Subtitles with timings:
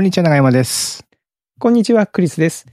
[0.00, 1.06] こんにちは、長山です。
[1.58, 2.66] こんにちは、クリスです。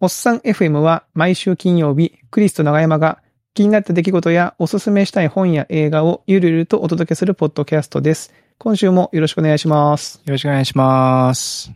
[0.00, 3.22] おっさん FM は毎週金曜日、クリスと長山が
[3.54, 8.34] 気になった出来事やおすすめしたい本や映画をゆるゆるとお届けするポッドキャストです。
[8.58, 10.22] 今週もよろしくお願いします。
[10.24, 11.70] よろしくお願いします。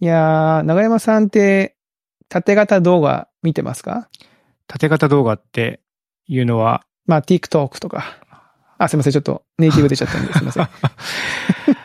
[0.00, 1.76] いやー、長山さんって
[2.28, 4.08] 縦型動画見てますか？
[4.66, 5.78] 縦型動画って
[6.26, 8.16] いうのは、まあ TikTok とか。
[8.76, 10.68] あ、すいません、ちょっとネイティブ出ちゃったんですいません。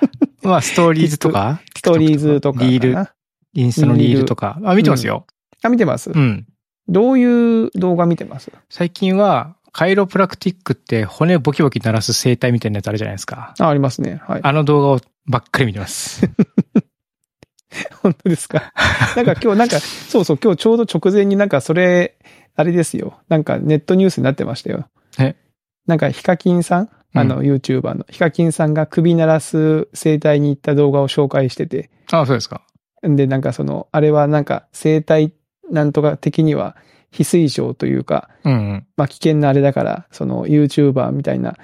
[0.44, 2.64] まあ、ストーリーズとか、ストーリーズとか。
[2.64, 3.09] リール、
[3.54, 4.59] インスタのリールとか？
[4.63, 5.26] あ、見てますよ。
[5.62, 6.45] あ、見てます、うん。
[6.88, 8.52] どういう動画見てます？
[8.70, 13.55] 最近は、カイロプラクティックって骨ボキボキ鳴らす生態みたいなやつあるじゃないですか。
[13.58, 14.21] あ、ありますね。
[14.27, 14.41] はい。
[14.44, 16.30] あの動画をばっかり見てます。
[18.04, 18.71] 本当ですか？
[19.16, 22.18] なんか今日なんか、そうそう、今日ちょうど直前になんかそれ、
[22.55, 23.18] あれですよ。
[23.30, 24.88] なんかネットニュースになってましたよ。
[25.18, 25.35] え？
[25.88, 26.90] なんかヒカキンさん？
[27.13, 28.05] あの、う YouTuber の。
[28.09, 31.90] ヒカキンさんが首鳴らす生態に行った動画を紹介してて。
[32.12, 32.63] あそうですか。
[33.08, 35.34] んで、なんかその、あれはなんか生態
[35.70, 36.76] なんとか的には
[37.12, 38.88] 非推奨というか、うんうん。
[38.98, 41.55] まあ危険なあれだから、その YouTuber みたいな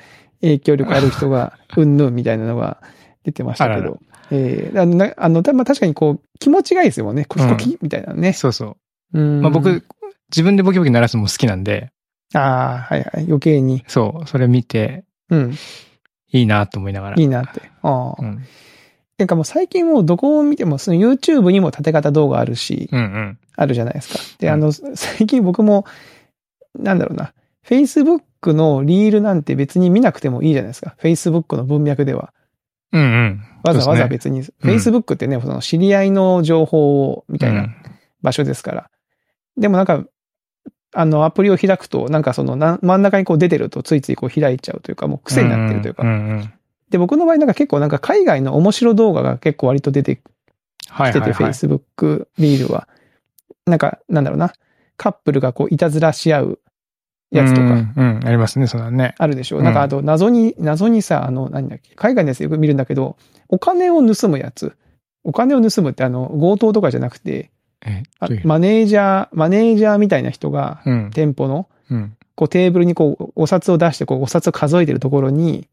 [0.42, 2.82] 影響力ある人が、 うんぬんみたいなのが
[3.24, 4.00] 出てましたけあららど。
[4.32, 7.26] えー、あの、たまあ確かにこう、気持ちがいいですよね。
[7.26, 8.34] コキコキみたいなね。
[8.34, 8.78] そうそ
[9.14, 9.20] う。
[9.20, 9.42] うん。
[9.42, 9.84] まあ僕、
[10.30, 11.90] 自分でボキボキ鳴らすのも好きなんで、
[12.34, 13.26] ああ、はいはい。
[13.26, 13.84] 余計に。
[13.88, 15.56] そう、それ見てうん。
[16.32, 17.16] いいなと思いながら。
[17.20, 17.62] いいなって。
[17.82, 18.16] ああ。
[18.18, 18.44] うん。
[19.18, 23.40] なんかもう最近もうどこを見ても、その YouTube にも縦型動画あるし、うんうん。
[23.56, 24.20] あるじゃないですか。
[24.40, 25.86] で、うんあの、 最近僕も、
[26.78, 27.34] なんだろうな。
[27.66, 30.96] Facebook のリールなんて別に見なくてもいいじゃないですか。
[31.02, 32.34] Facebook の文脈では。
[32.94, 33.44] うんうん。
[33.64, 34.40] わざわざ別に。
[34.40, 37.68] うん Facebook ってね、その知り合いの情報を、みたいうんな
[38.22, 38.90] 場所ですから。
[39.58, 40.06] でもなんか、
[40.94, 46.50] あの、アプリを開くと、なんかそのな、真ん中にこう出てるとついついこう開いちゃうというか、もう癖になってるというか。
[46.90, 50.22] で、僕の場合なんか結構なんか海外の面白動画が結構割と出て
[50.90, 51.34] はいきてて。
[51.34, 52.88] Facebook リールは。
[53.66, 54.54] なんか、なんだろうな。
[54.98, 56.60] カップルがこういたずらし合う
[57.32, 59.16] やつとかうん、うん、ありますね、そんなね。
[59.18, 64.74] あるでしょなんかあと謎に、謎にさ、あの、何だっけ、海外のやつよく見るんだけど、お金を盗むやつ。
[65.24, 67.52] お金を盗むってあの、強盗とかじゃなくて、
[68.44, 71.12] マネージャー、マネージャーみたいな人が、うん。
[71.14, 72.16] 店舗の、うん。
[72.36, 75.68] こうテーブルにこう、お札を出して、こう、お札を数えてるところに、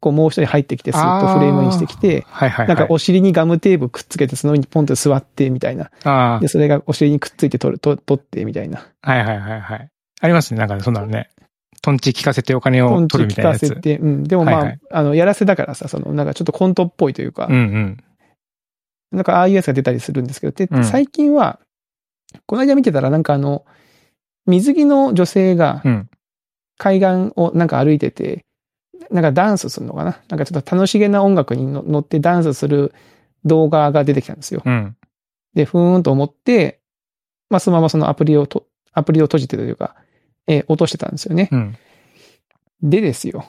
[0.00, 2.76] こう、もう一人入ってきて、スッとフレームにしてきて、はいはいはい。
[2.76, 5.90] なんかお尻にガムテープくっつけて、その上にポンと座って、みたいな。
[6.04, 8.86] あで、それがお尻にくっついて取る、と取って、みたいな。
[9.02, 9.88] あ、はいはいはいはい。
[10.20, 11.30] ありますね、なんかそんなのね。
[11.82, 13.66] トンチ聞かせてお金をトンチ取るみたいなやつ。
[13.66, 14.24] 聞かせて、うん。
[14.24, 18.04] でもまあ、あの、やらせだからさ、その、なんかちょっとコントっぽいというか、うんうん。
[19.12, 21.60] なんかああいうやつが出たりするんですけど、でうん最近は、
[22.46, 23.64] この間見てたらなんかあの、
[24.46, 26.08] 水着の女性がうん。
[26.78, 28.44] 海岸をなんか歩いてて、
[29.10, 30.18] なんかダンスするのかな？
[30.28, 32.92] なんかちょっと楽しげな音楽にの乗ってダンスする
[33.44, 34.62] 動画が出てきたんですよ。
[34.64, 34.96] うん。
[35.54, 36.80] で、ふーんと思って、
[37.50, 39.94] まあそのままそのアプリをと、アプリを閉じてというか、
[40.48, 41.50] えー落としてたんですよね。
[41.52, 41.76] うん。
[42.82, 43.44] でですよ。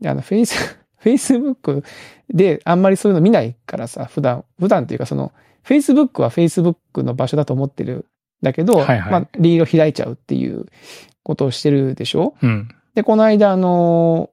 [0.00, 1.84] であの、フェイス、フェイスブック
[2.28, 5.32] であんまりそういうの見ないからさ、普段、普段っていうかその、
[5.62, 8.04] フェイスブックはフェイスブックの場所だと思ってるん
[8.42, 10.66] だけど、はいはいまあ、リード開いちゃうっていう
[11.22, 12.34] ことをしてるでしょ？
[12.42, 12.68] うん。
[12.94, 14.30] で、この間、あの、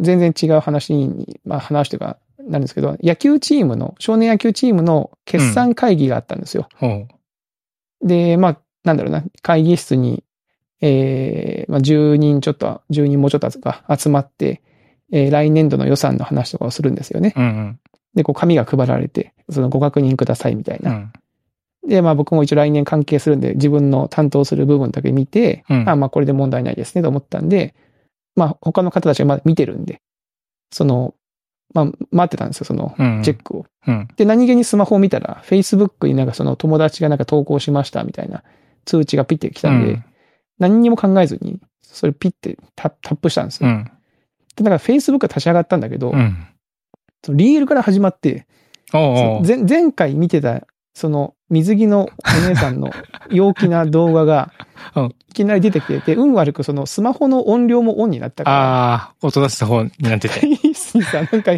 [0.00, 6.68] 全然違う話に、まあ話というか、なるんですけど、野球チームの、少年野球チームの決算会議があったんですよ。
[6.74, 7.06] ほ
[8.02, 8.06] う。
[8.06, 10.24] で、まあ、なんだろうな、会議室に、
[10.80, 14.60] えー、まあ、10人ちょっと、10人もうちょっとか集まって、
[15.12, 17.32] えー来年度の予算の話とかをするんですよね。
[17.36, 17.80] うんうん。
[18.14, 20.92] で、こう、紙が配られて、そのご確認くださいみたいうな。
[20.92, 21.12] ん。
[21.86, 27.74] で、まあ僕も一応来年関係するんで、自分の担当する部分だけ見て、うんあまあこれで問題ないですねと思ったんで、
[28.36, 30.00] まあ他の方たちがまだ見てるんで、
[30.72, 31.14] その、
[31.74, 33.22] まあ待ってたんですよ、そのうん。
[33.22, 33.66] チェックを。
[33.86, 34.08] うん。
[34.16, 38.42] で、何気にスマホを見たら、Facebook になんかその友達がなんか投稿しましたみたいな
[38.84, 40.04] 通知がピッて来たんで、うん
[40.58, 43.68] 何にも考えずに、それピッてタタップしたんですよ。
[43.68, 43.90] うん。
[44.56, 46.46] で、なんか Facebook が立ち上がったんだけど、うん。
[47.24, 48.46] そのリールから始まって、
[48.92, 49.02] おう
[49.36, 49.42] おう。
[49.46, 52.90] 前前回見てた、その水着のお姉さんの
[53.30, 54.52] 陽気な動画が
[54.94, 60.40] うん、いきなり出てきてて、運悪くそのスマホの音量もオンになったから、ああ、音出す方になってて。
[60.40, 61.52] 会議室にさ、なんか、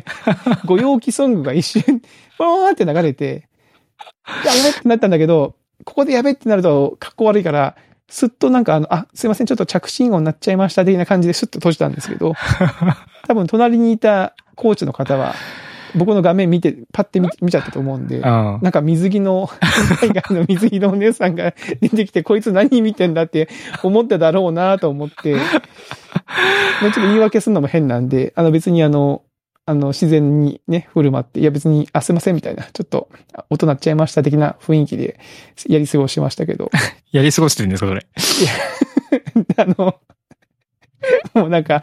[0.64, 2.02] ご陽気ソングが一瞬、
[2.38, 3.48] パーって流れて、
[4.44, 7.76] やべってなったんだけど、ここでやべってなると、格好悪いから、
[8.08, 12.34] すっとなんかあの、あ、すいません、ちょっと着信音になっちゃいました、的な感じですっと閉じたんですけど、
[13.26, 15.34] 多分隣にいたコーチの方は、
[15.94, 18.22] 僕の画面見て、パッて見見ちゃったと思うんで、うん。
[18.22, 19.48] なんか水着の、
[20.00, 23.48] 海外の水着のお姉さんが出てきて、こいつ何見てんだって
[23.82, 29.22] 思っただろうなと思って、 もうちょっと言い訳するのも変なんで、あの別にあの、
[29.66, 35.18] あの、自然にね、振る舞って、いや別に、あ、すいませんみたいな、ちょっと、あ音鳴っちゃいました的な雰囲気で
[35.66, 36.70] やり過ごしましたけど、
[37.12, 38.06] やり過ごしてるんですか、それ？
[39.56, 40.00] あの、
[41.34, 41.82] もうなんか、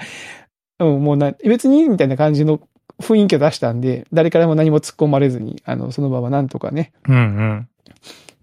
[0.79, 2.59] うん、もうな、別にみたいな感じの
[2.99, 6.91] 雰囲気を出したんで、誰からも何も突っ込まれずに、あの、その場はなんとかね。
[7.07, 7.67] うんうん。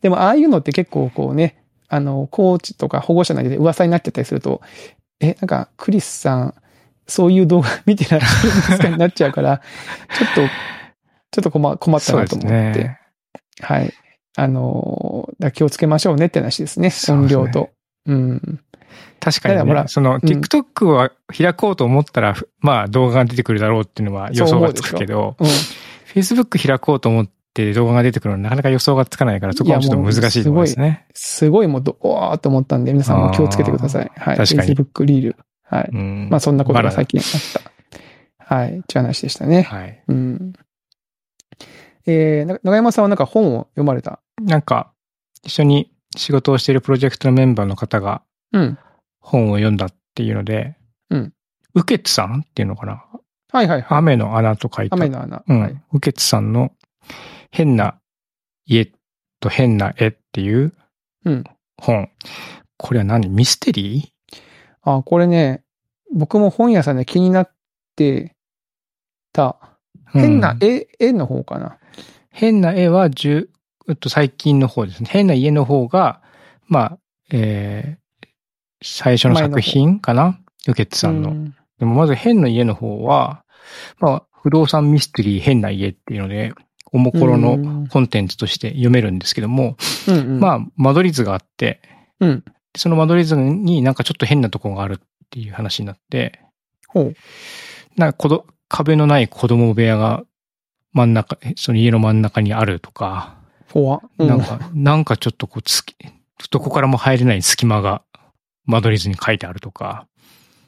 [0.02, 4.60] でも、ああいうのって結構こうね、あの、コーチとか保護者なりで噂になっちゃったりすると、
[5.20, 6.54] え、なんか、クリスさん、
[7.08, 9.60] そういう動画見てらっしゃるんですかになっちゃうから、
[10.18, 10.40] ちょっと、
[11.30, 12.52] ちょっと困困ったなと思って。
[12.52, 13.00] ね。
[13.60, 13.92] はい。
[14.36, 16.92] あの、気をつけましょうねって話ですね。
[17.08, 17.70] 音量と。
[18.06, 18.60] うん。
[19.20, 25.46] 確かに、ただほら、その、TikTok は開こうと思ったら、まあ動画が出てくるだろうっていうのは予想がつくけど、うん。
[26.14, 31.06] Facebook 開こうと思って動画が出てくるのはなかなか予想がつかないから、そこはちょっと難しいところですね。
[31.14, 34.10] すごいもうど、おーっと思ったんで、皆さんも気をつけてください。
[34.16, 34.36] はい。
[34.36, 35.36] 確かに Facebook リール。
[35.70, 35.90] はい。
[35.92, 37.62] うんまあそんなことが最近あっ
[38.48, 38.54] た。
[38.54, 38.68] はい。
[38.68, 39.62] っていう話でしたね。
[39.62, 40.02] はい。
[40.08, 40.52] うん。
[42.06, 44.20] えー、な長山さんはなんか本を読まれた？
[44.40, 44.92] なんか、
[45.42, 48.22] 一緒に仕事をしているプロジェクトのメンバーの方が
[48.52, 48.78] うん。
[49.20, 50.76] 本を読んだっていうので、
[51.10, 51.34] うん。
[51.74, 53.04] ウケツさんっていうのかな？
[53.52, 53.98] はいはいはい。
[53.98, 54.96] 雨の穴と書いた。
[54.96, 55.44] 雨の穴。
[55.46, 55.60] うん。
[55.60, 55.82] はい。
[55.92, 56.72] ウケツさんの
[57.50, 58.00] 変な
[58.64, 58.90] 家
[59.40, 60.72] と変な絵っていう
[61.26, 61.44] うん
[61.76, 62.08] 本。
[62.78, 63.28] これは何？
[63.28, 64.14] ミステリ
[64.82, 65.62] あ、これね、
[66.14, 67.50] 僕も本屋さんで気になっ
[67.96, 68.34] て
[69.32, 69.56] た。
[70.14, 71.78] ー変なうん絵、絵の方かな。
[72.30, 73.50] 変な絵は、じゅ、
[73.88, 75.08] えっと、最近の方ですね。
[75.10, 76.22] 変な家の方が、
[76.66, 76.98] まあ、
[77.30, 78.28] えー、
[78.82, 80.40] 最初の作品かな？
[80.66, 81.30] ウケツさんの。
[81.30, 83.44] うんでもまず変な家の方は、
[84.00, 86.52] まあ、不動産ミステリー変な家っていうので、
[86.90, 89.76] おもころのうんコンテンツとして読めるんですけども、
[90.08, 90.40] うんうん。
[90.40, 91.80] まあ、間取り図があって、
[92.18, 92.44] うん。
[92.76, 94.98] その間取り図になんかちょっと変なとこがあるっ
[95.30, 96.40] ていう話になって、
[96.88, 97.14] ほう。
[97.96, 100.24] なんかこど壁のない子供部屋が
[100.92, 103.36] 真ん中、その家の真ん中にあるとか、
[103.72, 104.02] ほわ。
[104.18, 105.94] うんなんか、なんかちょっとこうつき、
[106.50, 108.02] どこからも入れない隙間が
[108.64, 110.06] 間取り図に書いてあるとか、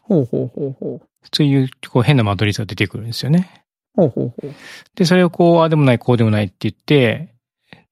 [0.00, 1.06] ほうほうほうほう。
[1.32, 3.64] そういうこう変な間取り図が出てくるんですよね。
[3.94, 4.54] ほうほうほう。
[4.94, 7.34] で、それをこう、ああでもない、こうでもないって言って、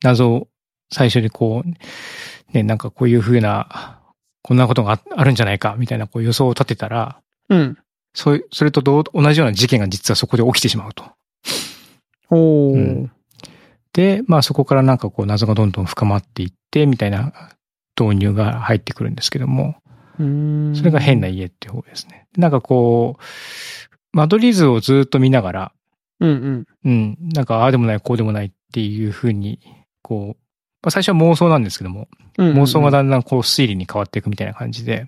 [0.02, 0.48] 謎を
[0.92, 3.97] 最初にこう、ね、なんかこういう風な、
[4.42, 7.78] こんなことがああるんじゃないか、みたいなこう予想を立てたら、うん。
[8.14, 11.04] そそれと同同じような事件が実はそこで起きてしまうと。
[12.28, 12.76] ほう。
[12.76, 13.12] うん
[13.92, 17.32] で、まあそこからなんかこう謎がどんどん深まっていって、みたいな
[18.00, 19.74] 導入が入ってくるんですけども、
[20.20, 22.28] うーんそれが変な家っていう方ですね。
[22.36, 25.72] なんかこう、間取り図をずっと見ながら、
[26.20, 26.66] うんうん。
[26.84, 29.58] うん、なんかああでもない、こうでもないっていう風に、
[30.02, 30.40] こう、
[30.88, 32.08] まあ最初は妄想なんですけども、
[32.38, 35.06] うんうん妄想がだんだんこう推理に変わっていくみたいな感じで、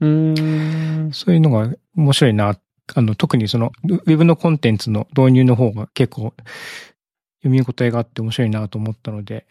[0.00, 1.12] うーん。
[1.12, 2.58] そういうのが面白いな。
[2.94, 6.34] あの、特にその、ウェブのコンテンツの導入の方が結構
[7.42, 9.46] 読み応えがあって面白いなと思ったので、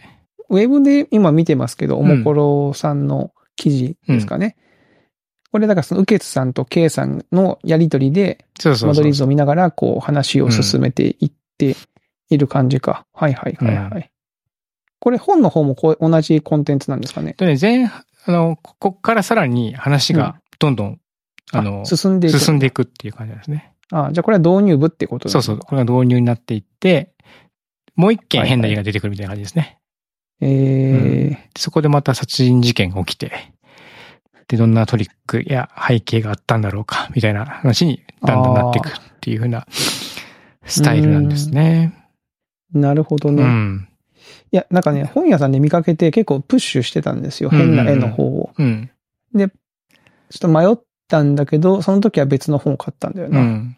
[0.50, 4.56] ウェブで今見てますけど、おうんもころさんの記事ですかね。
[5.52, 11.76] これだからその、ウケツさんとケイさんのやりとりで、そうそうそう間取り図を見ながら、こう、話を進めていって
[12.30, 13.08] いる感じか。
[13.14, 14.13] はいはいはいはい。
[15.04, 17.36] うこれ本の方もこう同じコンテンツなんですかね？
[17.38, 21.00] でね、前、あの、ここからさらに話がどんどん、
[21.52, 22.40] あの、あ進んでいく。
[22.40, 23.74] 進んでいくっていう感じなんですね。
[23.92, 25.58] あじゃあこれは導入部ってことそうそう。
[25.60, 27.12] これが導入になっていって、
[27.96, 29.78] もう一件変な家が出てくるみたいな感じですね。
[30.42, 33.32] えーでそこでまた殺人事件が起きて、
[34.48, 38.92] で、どんなトリックや背景があったんだろうか、みたいな話にだんだんなっていくっ
[39.22, 39.68] ていう風な
[40.66, 41.94] スタイルなんですね。
[42.74, 43.44] なるほどうね。
[43.44, 43.88] ん。
[44.54, 47.50] いや、なんかね、本屋さんで見かけて結構プッシュしてたんですよ。
[47.50, 48.52] 変な絵の方を。
[48.56, 48.90] うん。
[49.36, 49.50] ちょっ
[50.40, 53.40] と迷ったんだけど、その時は別の本を買ったんだよな。
[53.40, 53.78] うん。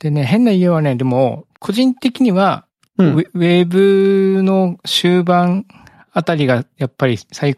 [0.00, 2.66] でね、変な家はね、でも、個人的には、
[2.98, 5.66] うんウェブの終盤
[6.12, 7.56] あたりがやっぱり最、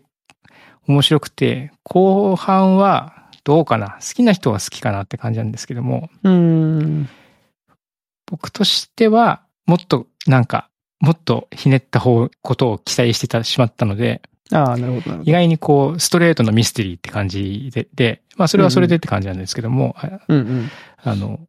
[0.87, 3.99] 面白くて、後半はどうかな？
[4.01, 7.09] 好きな人は好きかなって感じなんですけども、うーん。
[8.27, 14.23] 僕としては、もっとなんか、もっとひねった方、ことを期待してたしまったので、
[14.53, 19.97] ああ、なるほど、意外にこう、ストレートのミステリーって感じで、で、まあそれはそれでって感じなんですけども。
[20.29, 20.71] うんうん。
[21.03, 21.41] あの、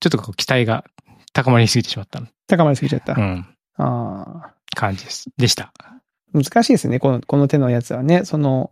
[0.00, 0.84] ちょっとこう期待が
[1.32, 3.14] 高まりすぎてしまった、高まりすぎちゃった。
[3.14, 4.54] うん、ああ。
[4.74, 5.30] 感じです。
[5.38, 5.72] でした。
[6.32, 8.24] 難しいですね、この、この手のやつはね。
[8.24, 8.70] その、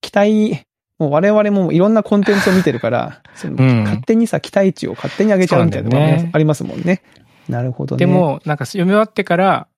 [0.00, 0.64] 期待、
[0.98, 7.02] もう我々もいろんなコンテンツを見てるから、そのうん勝手にさ、期待値を勝手に上げちゃうみたいなのがありますもんね。
[7.48, 8.00] なるほどね。
[8.00, 9.68] で、も、なんか読み終わってから、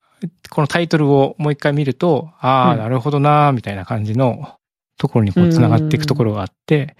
[0.50, 4.56] このタイトルをもう一回見ると、ああ、うんなるほどなーみたいな感じの
[4.96, 6.96] ところにこう繋がっていくところがあって、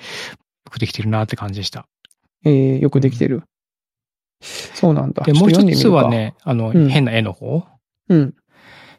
[0.66, 1.86] よくできてるなって感じでした。
[2.44, 3.42] えー、よくできてる。
[4.40, 5.24] そうなんだ。
[5.24, 7.60] で、もう一つはね、あの、うん変な絵の方。
[7.60, 7.68] と
[8.08, 8.34] 読ん。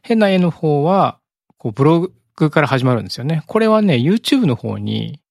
[0.01, 1.19] 変な絵の方は、
[1.57, 3.43] こう、ブログから始まるんですよね。
[3.47, 5.21] これはね、YouTube の方に、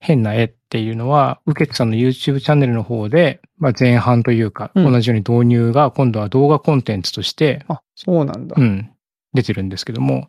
[0.00, 7.76] 変な絵っていうのは、ウケツさんの YouTube チャンネルの方で、まあ前半というか、うん同じように導入が今度は動画コンテンツとして、うん。
[7.76, 8.56] あ、そうなんだ。
[8.58, 8.90] うん、
[9.34, 10.28] 出てるんですけども、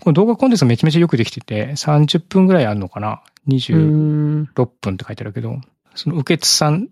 [0.00, 3.22] この動画コンテンツがめちゃめちゃよくできてて、30分ぐらいあるのかな？
[3.48, 4.46] うー ?26 ん。
[4.54, 5.56] 分って書いてあるけど、
[5.94, 6.90] そのウケツさん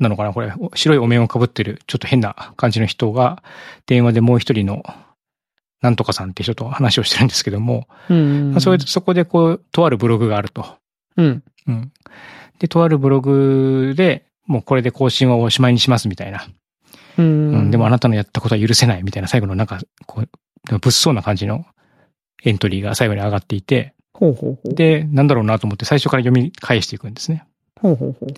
[0.00, 0.32] なのかな？
[0.32, 3.44] これ、白いお面をかぶってる、ちょっと変な感じの人が、
[3.86, 4.82] 電話でもう一人の、
[5.82, 8.50] なんとかさんって人と話をしてるんですけども、うん。
[8.50, 10.66] まあ、それでそこでこう、とあるブログがあると。
[11.16, 11.44] うん。
[11.66, 11.92] うん。
[12.58, 16.46] で、とあるブログで、もうこれで更新はおしまいにしますみたいな。
[17.18, 17.62] ううん。
[17.68, 17.70] ん。
[17.70, 20.28] でもあなたのやったことは許せないみたいな最後のなんか、こう、
[20.70, 21.64] 物騒な感じの
[22.44, 24.74] エントリーが最後に上がっていて、ほうほうほう。
[24.74, 27.46] で、なんだろうなと思って最初から読み返していくんですね。
[27.80, 28.28] ほうほうほう。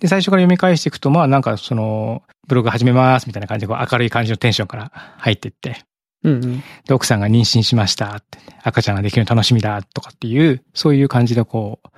[0.00, 5.84] で、最初から読み返していくと、まあなんかその、ブログ始めますみたいな感じでこう明るい感じのテンションから入っていって、
[6.24, 6.62] うんうん。
[6.84, 11.88] で、奥さんが妊娠しましたって、赤ちゃんができるの楽しみだとかっていう、そういう感じのこう、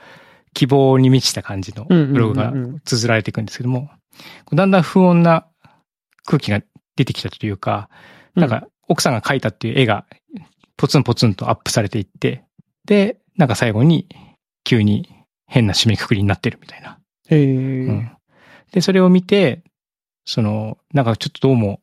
[0.55, 2.53] 希望に満ちた感じのブログが
[2.85, 3.91] 綴られていくんですけども、
[4.53, 5.47] だんだん不穏な
[6.25, 6.61] 空気が
[6.97, 7.89] 出てきたというか、
[8.35, 10.07] なんか奥さんが描いたっていう絵が
[10.77, 12.45] ポツンポツンとアップされていって、
[12.85, 14.09] で、なんか最後に
[14.65, 15.09] 急に
[15.47, 16.99] 変な締めくくりになってるみたいな。
[17.29, 17.47] へえ。
[17.47, 18.13] うん
[18.73, 19.63] で、それを見て、
[20.25, 21.81] その、なんかちょっとどうも、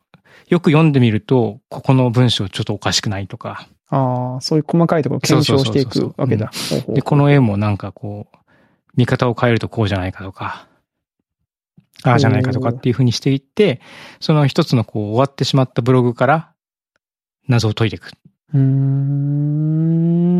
[0.47, 6.51] よく読んでみると、ここの文章ちょっとおかしくないとか、ああ、そういう細かいところを検証していくわけだ。
[6.87, 8.37] で、この絵もなんかこう、
[8.95, 10.67] 見方を変えるとこうじゃないかとか、
[12.03, 13.81] ああじゃないかとかっていう風にしていって、
[14.19, 16.53] その一つのこう終わってしまったブログから
[17.47, 18.11] 謎を解いていく。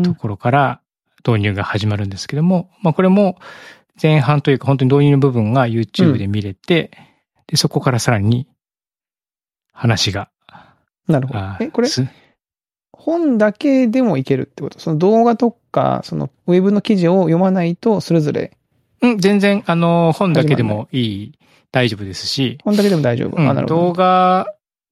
[0.02, 0.80] ところから
[1.26, 3.38] 導入が始まるんですけども、まあこれも
[4.00, 6.90] 前半というか本当に導入の部分が YouTube で見れて、
[7.46, 8.48] で、そこからさらに
[9.72, 10.30] 話が。
[11.06, 11.58] なるほどあ。
[11.60, 12.06] え、これ、す
[13.00, 14.78] 本だけでもいけるってこと？
[14.78, 18.56] その動画とか、そのウェブの記事を読まないと、それぞれ、
[19.00, 21.32] うん、全然、あの、本だけでもいい、
[21.72, 23.36] 大丈夫ですし、本だけでも大丈夫？
[23.36, 23.80] うんあ、なるほど。
[23.86, 24.46] 動画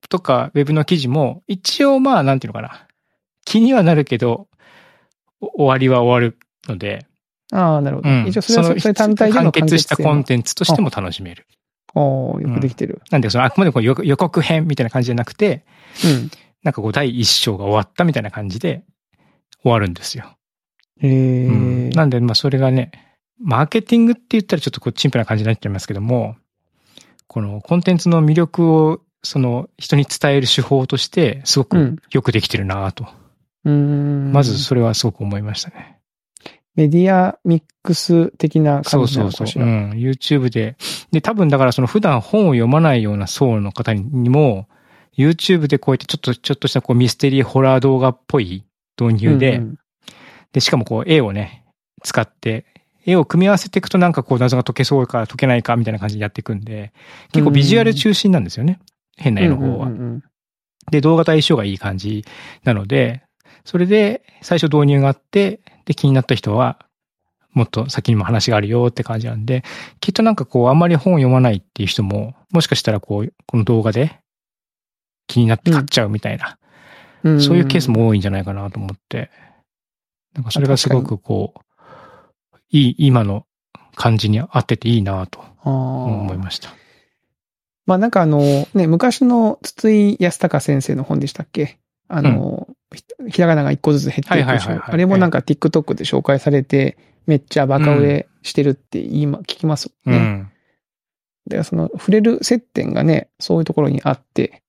[0.09, 2.87] とかウェブの記事も、一応まあ、なんていうのかな。
[3.45, 4.49] 気にはなるけど、
[5.41, 7.07] お終わりは終わるので、
[7.53, 8.09] ああ、なるほど。
[8.11, 8.27] うん。
[8.27, 11.47] 一応それはそそれ単体での完結したコンテンツとしても楽しめる。
[11.49, 11.59] ツ。
[11.95, 13.00] おーよくできてる。
[13.11, 15.65] なんで、そのあくまでこう予予告編みたいな感じじゃなくて、
[16.05, 16.31] うん。
[16.62, 18.85] なんかこう第一章が終わったみたいな感じで
[19.62, 20.37] 終わるんですよ。
[21.00, 22.91] へえ、うんなんで、まあそれがね、
[23.41, 26.37] マーケティングって言ったらちょっとこうチンプな感じになっちゃいますけども、
[27.27, 31.97] このコンテンツの魅力をその人に伝える手法としてすごくうん。
[32.11, 33.07] よくできてるなと。
[33.65, 34.33] うーん。
[34.33, 35.99] まずそれはすごく思いましたね。
[36.75, 39.47] メディアミックス的なそ感うそうそう。
[39.47, 39.97] じなのかしら。
[39.97, 39.99] うん。
[39.99, 40.77] YouTube で。
[41.11, 44.69] で、多分だからその普段本を読まないような層の方にも、
[45.18, 48.64] YouTube でこうやってちょっと、ちょっとしたこうミステリーホラー動画っぽい
[48.98, 49.78] 導入で、うんうん
[50.52, 51.64] で、しかもこう絵をね、
[52.02, 52.64] 使って、
[53.04, 56.92] 絵を組み合わせていくとなんかこう謎が解けそうか解けないかみたいな感じでやっていくんで、
[57.32, 58.80] 結構ビジュアル中心なんですよね。
[59.16, 59.87] 変な絵の方は。
[59.87, 60.22] うんうんうん
[60.90, 62.25] で、動画と相性がいい感じ
[62.64, 63.22] なので、
[63.64, 66.78] それで最初導入があって、で、気になった人は、
[67.52, 69.64] もっと先にも話があるよって感じなんで、
[70.00, 74.18] きっとなんかこう、あんまり本を読まないっていう人も、もしかしたらこう、この動画で
[75.28, 76.58] 気になって買っちゃうみたいな、
[77.23, 77.40] うん。
[77.40, 79.30] そういうケースも多いんじゃないかなと思って、
[80.35, 81.61] なんかそれがすごくこう、
[82.70, 83.47] いい、今の
[83.94, 86.70] 感じに合ってていいなと思いました。
[87.87, 88.40] まあなんかあの、
[88.75, 91.78] ね、昔の筒井康隆先生の本でしたっけ？
[92.08, 94.92] あの、ひひらがなが一個ずつ減っていくはいはいはいはい。
[94.92, 100.18] あれもなんか TikTok で紹介されて、めっちゃバカ売れしてるって今聞きますもね。
[100.18, 100.50] うん。
[101.47, 104.62] で、その触れる接点がね、そういうところにあって、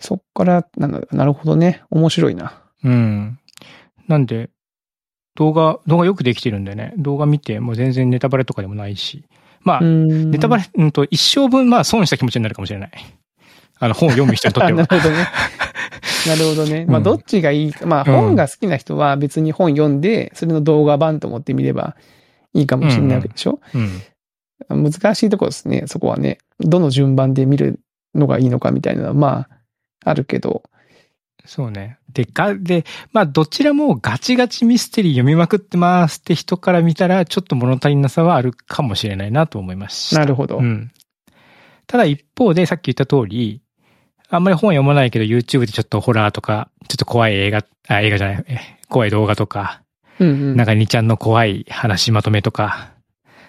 [0.00, 1.82] そっから、なんだ、なるほどね。
[1.90, 2.60] 面白いな。
[2.82, 3.38] うん。
[4.08, 4.50] なんで、
[5.36, 9.24] 動画、動画よくできてるんでね、動画見てもう全然ネタバレとかでもないし、
[9.62, 12.90] まあ、ネネタバレ、うんと、一生分、まあ、損した気持ちになるかもしれない。
[13.78, 14.86] あの、本を読む人にとってなは。
[14.90, 15.28] るほどね。
[16.26, 16.84] なるほどね。
[16.86, 17.86] まあ、うんどっちがいいか。
[17.86, 21.96] まあ、うん本が好きな人は別に本読んで、それの動画版と思ってみれば
[22.54, 23.60] いいかもしれないわけでしょ、
[24.70, 24.92] うん。
[24.92, 25.84] 難しいところですね。
[25.86, 26.38] そこはね。
[26.58, 27.80] どの順番で見る
[28.14, 29.59] のがいいのかみたいなのは、まあ、
[30.04, 30.62] あるけど。
[31.46, 31.98] そうね。
[32.12, 40.20] で、が、で、まあ、どちらもガチガチミステリー読みまくってますって人から見たら、ちょっと物足りなさはあるかもしれないなと思いました。
[40.20, 40.58] なるほど。
[40.58, 40.90] うん。
[41.86, 43.62] ただ一方で、さっき言った通り、
[44.28, 49.82] あんまり本読まないけど YouTube でちょっとホラーとか、ちょっと怖い映画、あ、映画じゃない、え怖い動画とか、
[50.20, 50.56] うんうん。
[50.56, 52.92] なんか2ちゃんの怖い話まとめとか、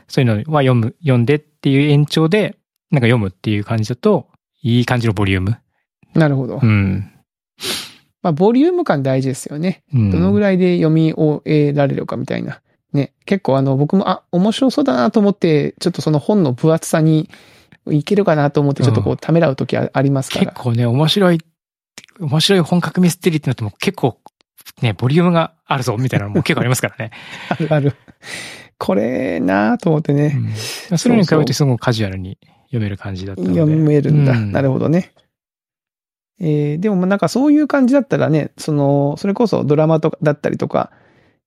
[0.07, 2.57] そういうのは読む、読んでっていう延長で、
[2.89, 4.27] なんか読むっていう感じだと、
[4.63, 5.57] いい感じのボリューム。
[6.13, 6.59] なるほど。
[6.61, 7.11] うん。
[8.21, 9.83] まあ、ボリューム感大事ですよね。
[9.93, 12.61] うんどのぐらいで読み終えられるかみたいな。
[12.93, 13.13] ね。
[13.25, 17.29] 結構あの、僕も、あ、面白そうだなと思って、ちょっとその本の分厚さに
[17.89, 20.51] いけるかなと思って、ちょっとこう、ためらうときあありますから。
[20.51, 21.39] 結構ね、面白い、
[22.19, 24.19] 面白い本格ミステリーってなっても結構、
[24.81, 27.11] ね、ボリュームがあるぞ、みたいなのも結構ありますからね。
[27.49, 27.95] あるある。
[28.77, 30.37] これなと思ってね。
[30.89, 33.53] うん、それに比べてすごくカジュアルに読める感じだったので。
[33.59, 34.33] 読めるんだ。
[34.33, 35.11] うんなるほどね。
[36.39, 40.91] えーでもまあなんかそういう感じだったらね、その、それこそドラマとかだったりとか、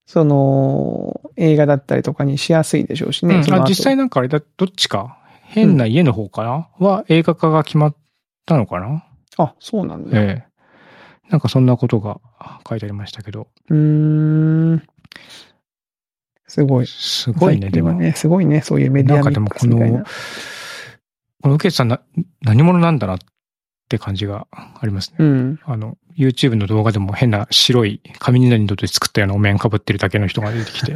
[0.05, 3.35] その、映画だったりとかにしやすいでしょうしね。
[3.35, 7.95] うんあ実際なんかあれだ、どっちか、変な家の方かな、は映画化が決まっ
[8.45, 9.03] たのかな？
[9.37, 10.17] あ、そうなんだ。
[10.21, 10.55] ええ。
[11.29, 12.21] なんかそんなことが
[12.69, 13.47] 書いてありましたけど。
[13.69, 14.83] うーん。
[16.47, 16.87] すごい。
[16.87, 17.93] すごいね、でも。
[17.93, 20.03] ね、すごいね、そういうメディアミックスみたいな。
[21.41, 21.99] この受けさんな、
[22.43, 23.17] 何者なんだなっ
[23.87, 25.17] て感じがありますね。
[25.19, 25.59] うん。
[25.65, 30.95] あの、YouTube の動画でも変な白い紙になりにとって作ったようなお面被ってるだけの人が出てきて、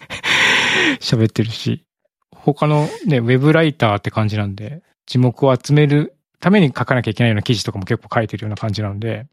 [1.00, 1.84] 喋ってるし、
[2.30, 9.26] 他のね、ウェブライターって感じなんで、字幕を集めるために書かなきゃいけないような記事とかも結構書いてるような感じなので、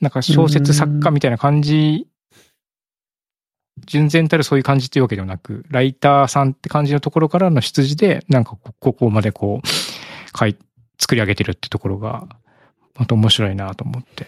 [0.00, 2.06] なんか小説作家みたいな感じ、
[3.86, 10.56] 純然たるそういう感じっていうわけではなく、ライターさんって感じのところからの出自で、なんかこここまでこう、書い、
[11.00, 12.28] 作り上げてるってところが、
[12.96, 14.26] また面白いなと思って。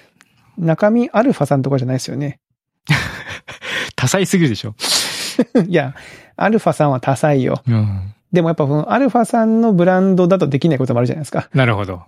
[0.58, 2.40] 中身アルファさんとかじゃないですよね。
[3.94, 4.74] 多彩すぎるでしょ。
[5.68, 5.94] いや、
[6.36, 7.62] アルファさんは多彩よ。
[7.66, 8.14] うん。
[8.32, 11.48] でもやっぱこのアルファさんのブランドだとできないこともあるじゃないですか。
[11.54, 12.02] なるほど。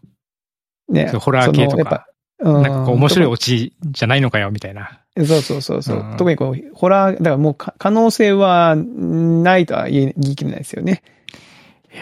[0.89, 1.09] ね。
[1.09, 2.07] ホラー系とかそのやっぱ
[2.41, 5.01] うんなんかこう面白いオチじゃないのかよ、みたいな。
[5.17, 11.03] そうそうそうそう、うん特にこう、ホラー、だからもうか可能性はないとは言い切れないですよね。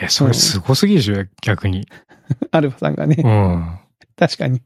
[0.00, 1.86] え、それすごすぎるでしょ、逆に。
[2.50, 3.16] アルファさんがね。
[3.18, 3.78] うん。
[4.16, 4.62] 確かに。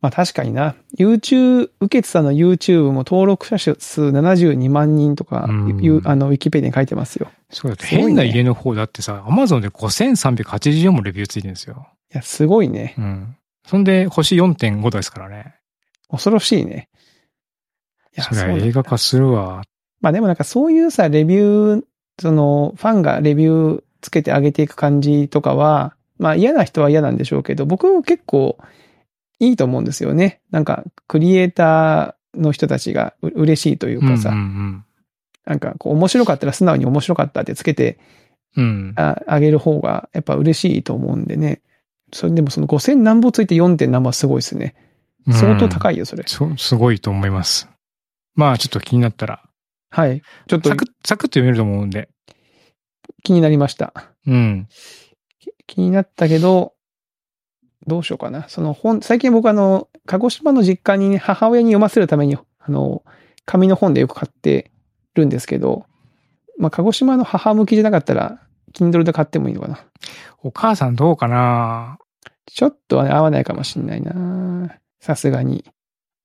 [0.00, 0.74] まあ確かにな。
[0.98, 7.30] YouTube、受けてたの YouTube も登録者数72万人とか、うんあの、ウィキペディアに書いてますよ。
[7.48, 11.88] そうだって、すごいね変な家の方だってさ、アマゾンで5384もレビューついてるんですよ。
[12.12, 12.94] いや、すごいね。
[12.98, 13.36] うん。
[13.66, 15.54] そんで、星4.5ですからね。
[16.10, 16.88] 恐ろしいね。
[18.14, 19.62] いや、それ映画化するわ。
[20.02, 21.84] まあでもなんかそういうさ、レビュー、
[22.20, 28.58] その、ファンがレビューつけてあげていく感じとかは、まあ嫌な人は嫌なんでしょうけど、僕結構
[29.40, 30.40] いいと思うんですよね。
[30.50, 34.84] なんか、クリエイターの人たちがう嬉しいというかさ、うんうん
[35.46, 37.98] なんかこう面白かったら素直に面白かったってつけて。
[38.96, 41.60] ああげる方がやっぱ嬉しいと思うんでね。
[42.12, 43.76] それでもその5000何歩ついて 4.
[43.76, 44.76] 点何歩はすごいですね。
[45.32, 45.96] 相当高い。
[45.96, 46.22] いよ、それ。
[46.26, 47.68] そう、すごいと思います。
[48.34, 49.42] まあ、ちょっと気になったら、
[49.90, 50.22] はい。
[50.48, 52.08] ちょっとサクッ、サクッと読めると思うんで。
[53.22, 53.92] 気になりました。
[54.26, 54.68] うん。
[55.66, 56.74] 気になったけど、
[57.86, 58.48] どうしようかな。
[58.48, 63.02] その本、最近僕あの、鹿児島の実家にね、母親に読ませるために、あの、
[63.44, 64.70] 紙の本でよく買って
[65.14, 65.86] るんですけど、
[66.58, 68.40] まあ、鹿児島の母向きじゃなかったら、
[68.74, 69.84] Kindle で買ってもいいのかな。
[70.42, 71.98] お母さんどうかな？
[72.46, 75.64] ちょっとはね、合わないかもしんないなさすがに。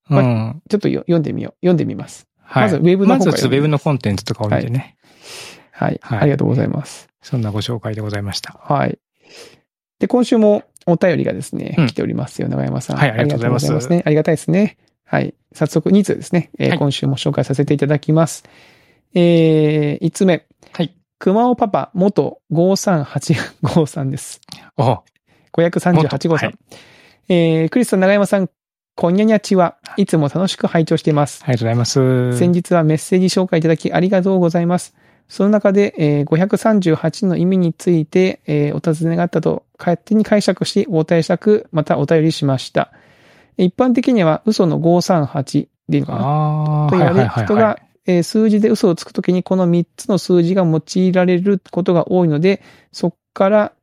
[0.08, 0.62] まうん。
[0.70, 1.54] ちょっとよ読んでみよう。
[1.62, 2.28] 読んでみます。
[2.42, 2.64] はい。
[2.64, 4.98] まずウェブのまずウェブのコンテンツとかを見てね。
[5.80, 6.00] はい。
[6.02, 7.08] はいありがとうございます。
[7.22, 8.60] そんなご紹介でございました。
[8.62, 9.00] はい。
[10.00, 12.98] で、今週もお便りがですね、うん来ておりますよ、長山さん。
[12.98, 14.04] はいありがとうございますありがとね。
[14.06, 14.78] ありがたいですね。
[15.06, 15.34] はい。
[15.54, 18.44] 早速2通ですね、えーはい今週も紹介させていただきます。
[19.14, 20.46] えー、5つ目。
[20.74, 20.94] はい。
[21.18, 24.42] 熊尾パパ、元538号さんです。
[24.78, 25.04] お
[25.54, 26.50] 538号さん。
[26.50, 26.58] はい
[27.30, 28.50] えー、クリスさん、長山さん、
[28.96, 31.42] こんにゃにゃちは、いつも楽しく拝聴しています。
[31.44, 32.38] ありがとうございます。
[32.38, 34.96] 先日はメッセージ紹介いただきありがとうございます。
[35.30, 42.92] その中で、えー538の意味について、えーお尋ねがあったと勝手に解釈し、お答えしたく、またお便りしました。
[43.58, 52.62] 一般的には嘘の538でいいのかなと言われ、はいはいはい人がはい。、えー数字で嘘をつくときにこの3つの数字が用いられることが多いので、
[52.92, 53.74] そこから、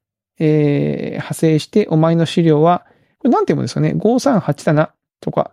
[0.41, 2.85] えー派生して、お前の資料は、
[3.19, 5.53] これなんて読むんですかね ?538 だな、とか、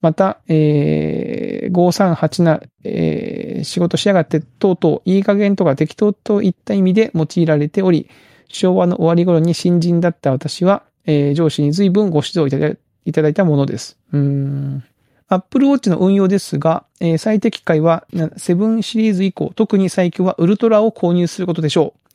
[0.00, 8.08] また、えー、538な、えー仕事しやがって、とうとう、いい加減とか適当といった意味で用いられており、
[8.46, 12.46] 昭和の終わり頃に新人だった私は、えー上司に随分ご指導
[13.04, 13.98] いただいたものです。
[14.12, 14.84] うーん。
[15.28, 22.07] Apple Watch の運用ですが、えー最適解はな7シリーズ以降、特に最強はウルトラを購入することでしょう。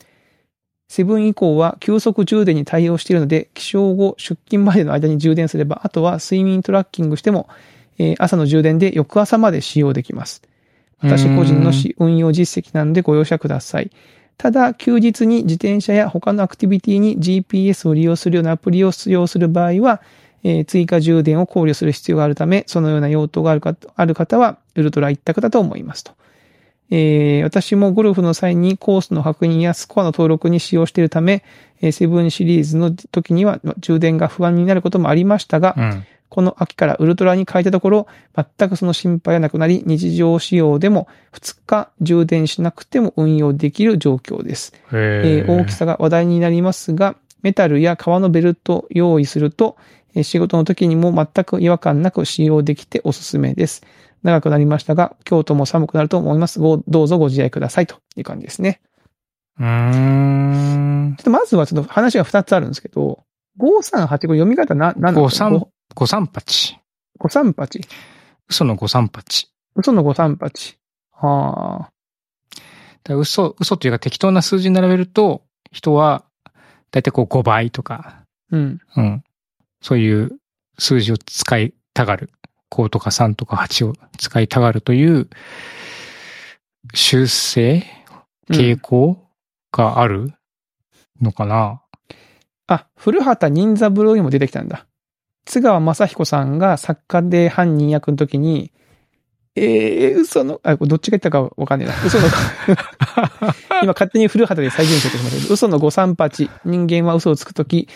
[0.94, 7.50] 7以降は急速充電に対応しているので、起床後、出勤までの間に充電すれば、あとは睡眠トラッキングしても、
[7.98, 10.44] えー朝の充電で翌朝まで使用できます。
[11.02, 13.90] 私個人の運用実績なのでご容赦ください。
[14.38, 20.02] ただ、休日に自転車や他のアクティビティに GPS を利用するようなアプリを使用する場合は、
[20.44, 26.12] えー追加充電を考慮する必要があるため、そのような用途があるかある方は、ウルトラ一択だと思いますと。
[26.90, 31.44] えー私もゴルフの際にコースの確認やスコアの登録に使用しているため、
[31.82, 36.06] えーセブンシリーズの時には充電が不安になることもありましたが、うん。
[36.30, 44.74] この秋からウルトラに変えたところ、全くその心配はなくなり、日常使用でも2日充電しなくても運用できる状況です。
[44.92, 49.78] へえー大きさが話題になりますが、メタルや革のベルト用意すると、
[50.16, 53.84] えー仕事の時にも全く違和感なく使用できておすすめです。
[54.24, 56.60] 長くなりましたが、京都も寒くなると思います。
[56.60, 58.82] ごどうぞご自愛くださいという感じですね。
[59.60, 61.24] うーんちょ。
[61.24, 63.24] っとまずはちょっと話が2つあるんですけど、
[63.60, 66.80] 538、これ読み方な、なんだろう53五三八。
[67.20, 67.82] 538。
[68.50, 69.48] 嘘の五三八。
[69.76, 70.78] 嘘の538。
[71.12, 71.92] はあ。
[73.04, 76.24] だ嘘、嘘というか適当な数字に並べると、人は、
[76.92, 78.80] だいたいこう5倍とか、うん。
[78.96, 79.24] うん。
[79.82, 80.32] そういう
[80.78, 82.30] 数字を使いたがる。
[82.74, 85.30] 5とか3とか8を使いたがるという、
[86.94, 87.84] 修正
[88.50, 89.18] 傾向
[89.72, 90.34] がある
[91.22, 91.82] のかな、
[92.68, 94.88] あ、古畑任三郎にも出てきたんだ。
[95.46, 98.72] 津川雅彦さんが作家で犯人役の時に、
[99.56, 101.94] えー、嘘の、あ、これどっちが言ったかわかんねえな。
[102.04, 102.28] 嘘の、
[103.84, 107.88] 今勝手に古畑で再現しようとしましたけど、嘘の538、人間は嘘をつくとき、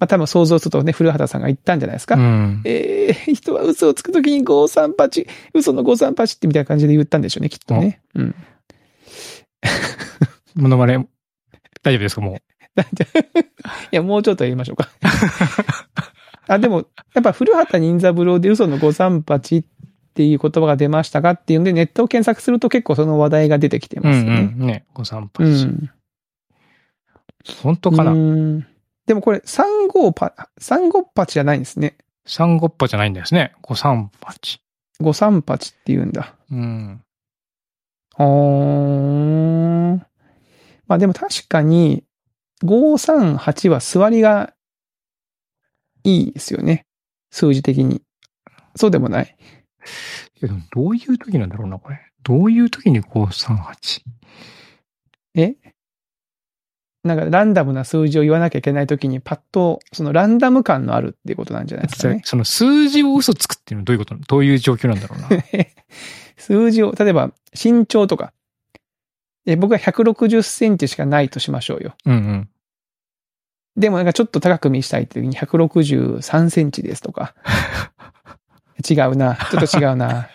[0.00, 2.14] まあ多分想像するとね、古畑さんが言ったんじゃないですか。
[2.14, 2.62] うん。
[2.64, 8.00] えー、人は嘘をつくときに538、嘘の538ってみたいな感じで言ったんでしょうね、きっとね。
[8.14, 8.34] うん。
[10.54, 11.06] モノマネ、
[11.82, 12.36] 大丈夫ですかもう。
[13.92, 14.88] いや、もうちょっと言いましょうか。
[16.48, 19.64] あ、でも、やっぱ古畑任三郎で嘘の538っ
[20.14, 24.54] ていう言葉が出ましたかっていうんで、ネットを検索すると結構その話題が出てきてうんますね。
[24.58, 24.66] うん。
[24.66, 25.66] ね、5三う八。
[25.66, 25.90] ん。
[27.62, 28.66] 本当かな、うん
[29.10, 31.96] でもこれ、35パ、358じゃないんですね。
[32.26, 33.56] 三五波じゃないんですね。
[33.64, 34.62] 5三八。
[35.02, 36.36] 538って言うんだ。
[36.48, 37.02] うん。
[38.14, 39.96] あー
[40.86, 42.04] まあでも確かに、
[42.62, 44.54] 538は座りが
[46.04, 46.86] いいですよね。
[47.32, 48.02] 数字的に。
[48.76, 49.36] そうでもない。
[50.36, 51.98] いやでもどういう時なんだろうな、これ。
[52.22, 54.02] どういう時に538。
[55.34, 55.56] え？
[57.02, 62.20] なんかランダムな数字を言わなきゃいけないときにパッと、そのランダム感のあるっていうことなんじゃないですかね。
[62.24, 65.28] その数字を嘘つくっていうのはどういうことどういう状況なんだろうな。
[66.36, 68.32] 数字を、例えば身長とか。
[69.46, 71.94] え僕は160センチしかないとしましょうよ。
[72.04, 72.48] うんうん。
[73.76, 77.34] でもなんかちょっと高く見したいって時に163センチですとか。
[78.88, 79.36] 違うな。
[79.36, 80.28] ちょっと違うな。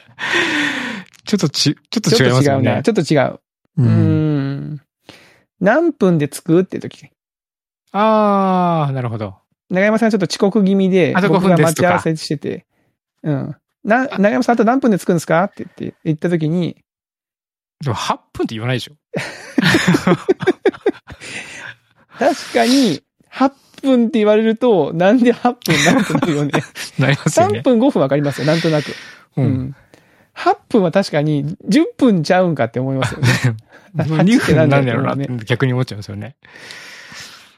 [1.25, 2.83] ちょっとち、ちょっとちょ違いますよねっと違うな。。
[2.83, 3.39] ちょっと違う。
[3.77, 4.24] うん。
[5.59, 6.61] 何分で着く？
[6.61, 7.09] っていう時。
[7.91, 9.35] あー、なるほど。
[9.69, 12.65] 長山さんがちょっと遅刻気味で、あと5僕が分ですとか待ち合わせしてて、
[13.23, 13.55] うん。
[13.83, 15.43] な、長山さんあと何分で着くんですか？
[15.43, 16.77] って言って、言った時に、
[17.83, 18.95] でも8分って言わないでしょ。
[22.17, 26.51] 確かに、8分って言われると、なんで8分なんてなるよね。
[26.99, 27.61] なりますよ3ね。
[27.61, 28.89] 分5分わかりますよ、なんとなく。
[29.37, 29.41] う。
[29.41, 29.75] うんん。
[30.35, 33.27] 8分は確かに、10分ちゃうんかって思いますよね。
[33.95, 36.35] 2分なんだろうなっ8逆に思っちゃうんですよね。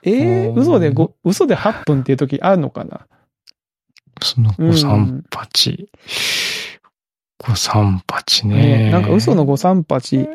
[0.03, 3.07] えー、うん嘘でご、嘘で8分っていう時あるのかな？
[4.21, 5.87] そのうん538。
[7.39, 8.91] 538ねね。
[8.91, 10.29] なんか嘘の538、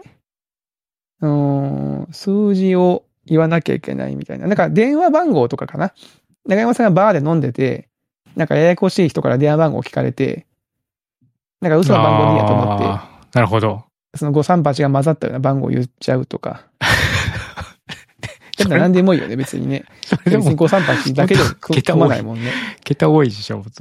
[1.21, 4.47] うーん、数字を言わなきゃいけないみたいな。
[4.47, 5.93] なんか電話番号とかかな？
[6.47, 7.89] 長山さんがバーで飲んでて、
[8.35, 10.47] なんかややこしい人から電話番号聞かれて、
[11.63, 12.85] なんか嘘の番号でいいやと思って、
[13.35, 13.85] なるほど。
[14.15, 16.67] その538が混ざったような番号を言っちゃうとか。
[18.59, 19.85] だったら何でもいいよね、別にね。
[20.25, 22.53] 別にも、538だけで組まないもんね。
[22.85, 23.65] 桁多いでしょ。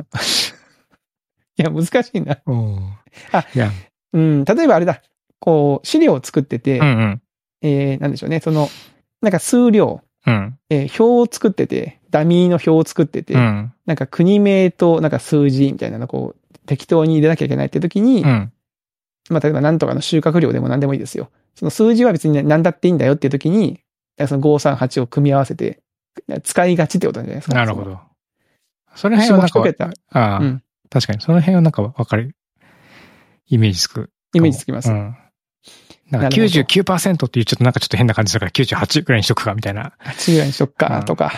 [1.58, 2.38] いや、難しいな。
[2.46, 2.78] うん。
[3.32, 3.72] あいや、
[4.14, 5.02] うん、例えばあれだ。
[5.40, 7.22] こう、資料を作ってて、うんうん。
[7.62, 8.70] えー、なんでしょうね、その、
[9.22, 10.58] なんか数量、うん。
[10.70, 13.74] えー表を作ってて、ダミーの表を作ってて、うん。
[13.86, 18.52] なんか国名となんか数字みたいなのをこう、適当に入れなきゃいけないって時に、うん。
[19.30, 21.30] まあ、例えば何とかの収穫量でも何でもいいですよ。
[21.56, 23.82] その数字は別にね何だっていいんだよっていう時に、
[24.28, 25.82] その538を組み合わせて、
[26.44, 27.56] 使いがちってことなんじゃないですか。
[27.56, 28.00] なるほど。
[28.96, 29.18] その。
[29.18, 32.36] 辺はなんかああ、うん確かに、その辺はなんかわかる。
[33.48, 34.12] イメージつく。
[34.34, 34.92] イメージつきます。
[34.92, 34.98] うん。
[34.98, 39.94] なんかなるほど99%っていうちょっとなんかちょっと変な感じだから98ぐらいにしとくかみたいな。
[40.04, 41.32] 8ぐらいにしとくか、とか。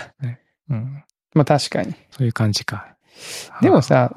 [0.69, 1.03] うん。
[1.35, 1.93] まあ確かに。
[2.09, 2.95] そういう感じか。
[3.61, 4.11] でもさ、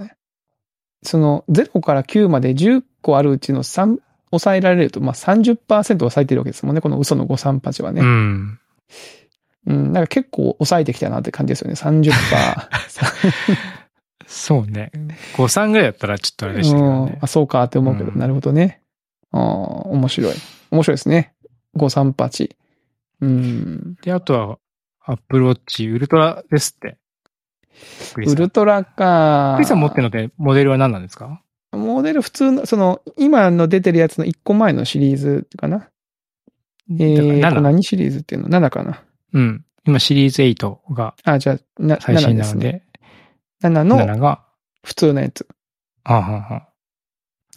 [1.06, 3.98] その0から9まで10個あるうちの3、
[4.30, 6.80] 抑えられると、まあ30%抑えてるわけですもんね。
[6.80, 8.02] この嘘の538はね。
[8.02, 8.58] うん。
[9.66, 9.92] うん。
[9.92, 11.74] なんか結構抑えてきたなって感じですよね。
[11.74, 12.12] 30%。
[14.26, 14.90] そうね。
[15.36, 17.12] 53ぐらいだったらちょっとあれでしたけどね。
[17.12, 18.82] うんあ、そうかって思うけど、うんなるほどね。
[19.30, 20.34] ああ、面白い。
[20.72, 21.34] 面白いですね。
[21.76, 22.56] 538。
[23.20, 23.94] うん。
[24.02, 24.58] で、あとは、
[25.04, 26.98] アップルウォッチウルトラですって。
[28.16, 29.54] ウルトラか。
[29.56, 31.42] クリスさん持ってるので、モデルは何なんですか？
[31.72, 35.88] モデル普通の、その、今の出てるやつの1個前のシリーズかな？
[36.90, 39.02] えーと、だから7何シリーズっていうの ?7 かな？
[39.32, 39.64] うん。
[39.84, 42.84] 今シリーズ8があ、じゃあ、な最新7ですね。
[43.60, 44.44] なので、7の7が、
[44.82, 45.46] 普通のやつ。
[46.04, 46.68] あはは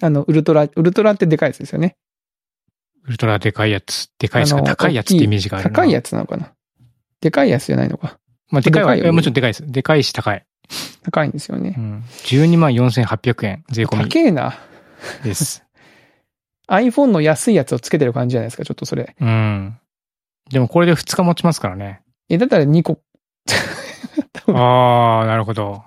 [0.02, 1.96] あの、ウルトラ、ウルトラってでかいやつですよね。
[3.06, 4.12] ウルトラでかいやつ。
[4.20, 5.76] でかいやつか高いやつってイメージがあるな。
[5.76, 6.54] 高いやつなのかな？
[7.22, 8.19] でかいやつじゃないのか。
[8.50, 9.72] まあ、でかいは、ねもちろんでかいです。
[9.72, 10.46] でかいし高い。
[11.04, 11.82] 高いんですよねう。
[11.82, 12.04] ん。
[12.26, 14.58] 12万4800円、税込み高えな。
[15.24, 15.64] です。
[16.70, 19.16] iPhone の安いやつをつけてる感じじゃないですか、ちょっとそれ。
[19.20, 19.78] うん。
[20.52, 22.02] でもこれで2日持ちますからね。
[22.30, 23.00] え、だったら2個、
[24.54, 25.84] ああ、なるほど。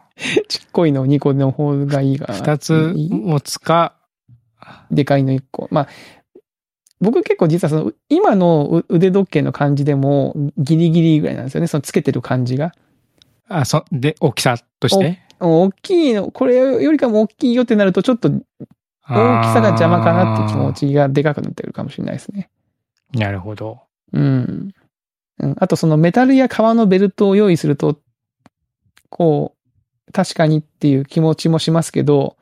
[0.49, 2.27] ちっこいの2個の方がいいが。
[2.29, 3.97] 2つ持つか、
[4.91, 5.69] でかいの1個。
[5.71, 5.89] まあ、
[7.03, 11.67] 僕結構実はその、今のう腕時計の感じでもギリギリぐらいなんですよね。
[11.67, 12.73] そのつけてる感じが。
[13.49, 15.21] あ、そ、で、大きさとして？
[15.41, 18.45] 大きいの、これよりかも大きいよってなるとちょっと大き
[19.09, 22.49] さが邪魔かなって気持ちがでかくなってるかもしれないですね。
[23.13, 23.81] なるほど。
[24.13, 24.73] うん。
[25.39, 27.99] うんあとそのメタルや革のベルトを用意すると、
[29.09, 29.57] こ
[30.09, 32.37] う、確かにっていう気持ちもしますけど、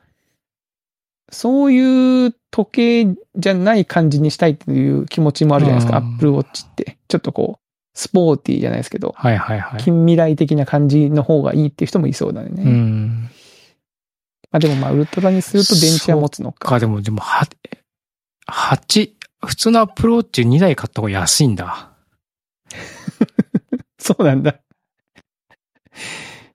[1.31, 6.97] そういう時計じゃない感じにしたいっていう気持ちもあるじゃないですか、アうんップルウォッチって。
[7.07, 7.61] ちょっとこう、
[7.97, 9.81] スポーティーじゃないですけど、はいはいはい。
[9.81, 12.49] 近未来的な感じの方がいいっていう人もいそうだね。
[12.49, 13.29] うん。
[14.51, 16.69] まあでもまあ、ウルトラにすると電池は持つのか。
[16.69, 17.47] か、でも、でも、は、
[18.47, 19.11] 8、
[19.45, 21.91] 普通のアップルウォッチ2台買った方が安いんだ。
[23.97, 24.59] そうなんだ。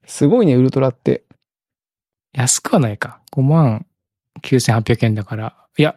[0.07, 1.25] すごいね、ウルトラって。
[2.33, 3.21] 安くはないか。
[3.33, 3.87] 5万
[4.43, 5.65] 9800円だから。
[5.79, 5.95] いや、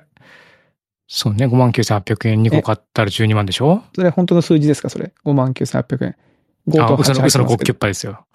[1.07, 3.83] そうね、5万9800円2個買ったら12万でしょ？
[3.95, 6.15] それ本当の数字ですかそれ？59,800円。
[6.67, 8.25] 5とあ、嘘8の、嘘の5入ってキュッパですよ。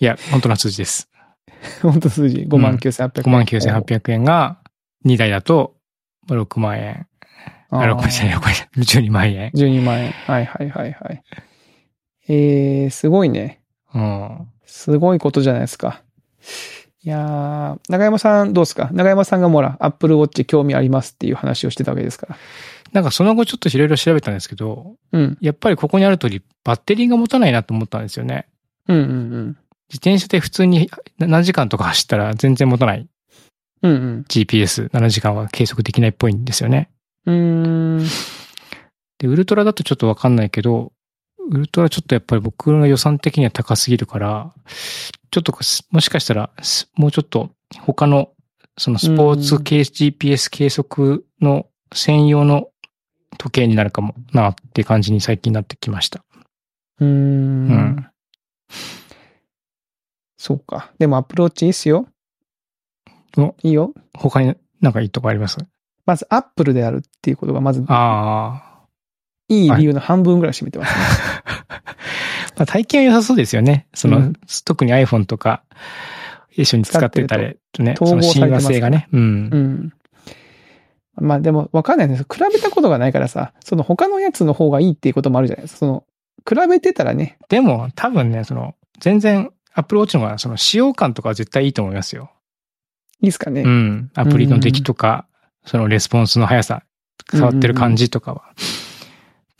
[0.00, 1.08] いや、本当の数字です。
[1.82, 2.38] 本当の数字。
[2.42, 3.08] 59,800円。
[3.24, 4.58] 5万9800円が
[5.04, 5.76] 2台だと
[6.28, 7.06] 6万円。
[7.70, 8.82] あ、6万円じゃない、6万円。
[8.82, 9.50] 12万円。
[9.54, 10.10] 12万円。
[10.10, 11.22] はいはいはいはい。
[12.28, 13.60] えー、すごいね。
[13.94, 14.48] うん。
[14.64, 16.02] すごいことじゃないですか。
[17.02, 18.90] いやー、長山さんどうですか？
[18.92, 22.36] 長山さんがもら、アップルウォッチ興味ありますっていう話をしてたわけですから。
[22.92, 25.38] なんかその後ちょっといろいろ調べたんですけど、うん。
[25.40, 28.48] やっぱりここにある通りバッテリーが持たないなと思ったんですよね。
[28.88, 29.56] うんうん
[29.88, 33.08] 自転車で普通に何時間とか走ったら全然持たない
[33.82, 33.90] うん。
[33.90, 36.90] うん GPS7 時間は計測できないっぽいんですよね。
[37.26, 37.34] うん。
[37.34, 38.06] うーん。
[39.18, 40.92] で、ウルトラだとちょっとわかんないけど、
[41.48, 44.52] ウルトラちょっとやっぱり僕の予算的には高すぎるから、
[45.30, 47.50] ちょっとすもしかしたら、すもうちょっと
[47.80, 48.32] 他の、
[48.78, 52.68] そのスポーツ系 GPS 計測の専用の
[53.38, 56.24] 時計になるかもなって感じに最近なってきました。
[57.00, 57.06] うー。
[57.06, 58.10] うんん。
[60.38, 60.92] そうか。
[60.98, 62.06] でもアップルウォッチいいっすよ。
[63.36, 63.92] おいいよ。
[64.14, 65.58] 他になんかいいとこあります？
[66.06, 68.69] まずアップルであるっていうことがまず、あ
[69.50, 71.04] いい理由の半分ぐらい占めてますね。
[71.68, 71.82] あ。
[72.56, 73.86] まあ、体験は良さそうですよね。
[73.94, 74.32] その、うん
[74.64, 75.62] 特に iPhone とか
[76.52, 79.08] 一緒に使ってたりとね、統合されて性がね。
[79.12, 79.24] うんう。
[79.58, 79.92] ん。
[81.16, 82.22] まあでもわかんないです。
[82.22, 85.78] 比べたことがないからさ、その他のやつの方がいいっていうこともあるじゃないですか。
[85.78, 86.04] その、
[86.48, 92.30] 比べてたらね、でも多分ね、その、全然 Apple Watch の方がその使用感とかは絶対いいと思いますよ。
[93.20, 93.62] いいですかね。
[93.62, 94.10] うん。
[94.14, 95.26] アプリの出来とか、
[95.64, 96.82] そのレスポンスの速さ、
[97.30, 98.42] 触ってる感じとかは。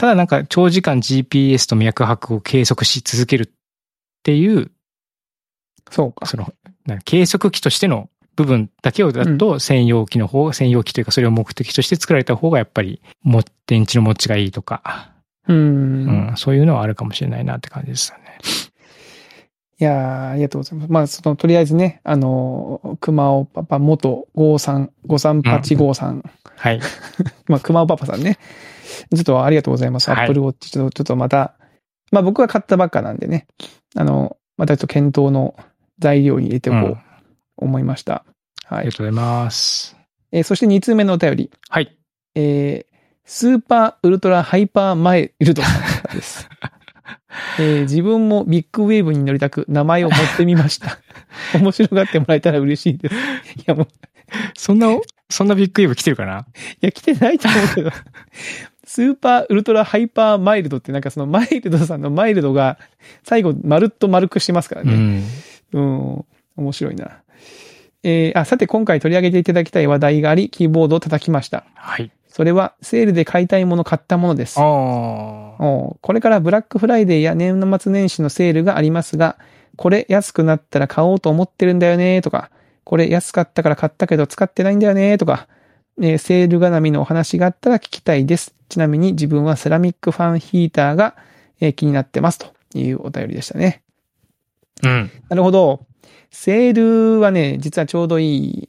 [0.00, 3.48] ただなんか長時間 GPS と脈拍を計測し続けるっ
[4.22, 4.70] ていう、
[5.90, 6.24] そうか。
[6.24, 6.54] その、
[7.04, 15.12] 計測器としての部分だけをだと専用機の方、専用機というかそれを目的として作られた方がやっぱり、も電池の持ちがいいとか、
[15.46, 15.52] う。
[15.52, 18.38] うんん、そういうのはあるかもしれないなって感じですよね。
[19.80, 20.92] いやーありがとうございます。
[20.92, 26.22] まあ、その、とりあえずね、あの、熊尾パパ元53、53853、
[26.56, 26.80] はい。
[27.48, 28.38] まあ、熊尾パパさんね。
[29.14, 30.08] ちょっとありがとうございます。
[30.10, 31.54] アはいップルウォッチ、ちょっと、ちょっとまた、
[32.12, 33.46] まあ僕は買ったばっかなんでね、
[33.96, 35.54] あの、またちょっと検討の
[35.98, 36.98] 材料に入れておこうんう、
[37.56, 38.24] 思いました。
[38.66, 38.92] はいありが。
[38.96, 39.96] とうございます。
[40.32, 41.50] えーそして2通目のお便り。
[41.68, 41.96] はい。
[42.34, 42.90] えー
[43.24, 45.62] スーパーウルトラハイパーマイルド
[46.12, 46.48] です。
[47.58, 50.98] えー自分もビッグウェーブに乗りたく名前を持ってみました。
[51.58, 53.14] 面白がってもらえたら嬉しいです。
[53.14, 53.18] い
[53.66, 53.88] やもう、
[54.56, 54.88] そんな、
[55.28, 56.46] そんなビッグウェーブ来てるかな？
[56.80, 57.90] いや、来てないと思うけど。
[58.90, 62.76] スーパーウルトラハイパーマイルドってなんかそのマイルドさんのマイルドが
[63.22, 65.22] 最後まるっと丸くしてますからね。
[65.72, 65.80] うん。
[65.80, 65.80] う
[66.18, 66.24] ん。
[66.56, 67.20] 面白いな。
[68.02, 71.66] えーあ、さて今回取り上げていただきたい話題があり、キーボードを叩きました。
[71.76, 72.10] はい。
[72.26, 74.58] それは、セールで買いたいもの買ったものです。
[74.58, 74.66] ああ。
[74.66, 79.38] おうこれからブラックフライデーや年末年始のセールがありますが、
[79.76, 82.50] これ安くなったら買おうと思ってるんだよねとか、
[82.82, 85.46] これ安かったから買ったけど使ってないんだよねとか、
[85.98, 88.54] えーセール絡みのお話があったら聞きたいです。
[88.68, 91.16] ちなみに自分はセラミックファンヒーターが、
[91.60, 92.46] えー気になってますと
[92.78, 93.82] いうお便りでしたね。
[94.82, 95.10] うん。
[95.28, 95.86] なるほど。
[96.30, 98.68] セールはね、実はちょうどいい、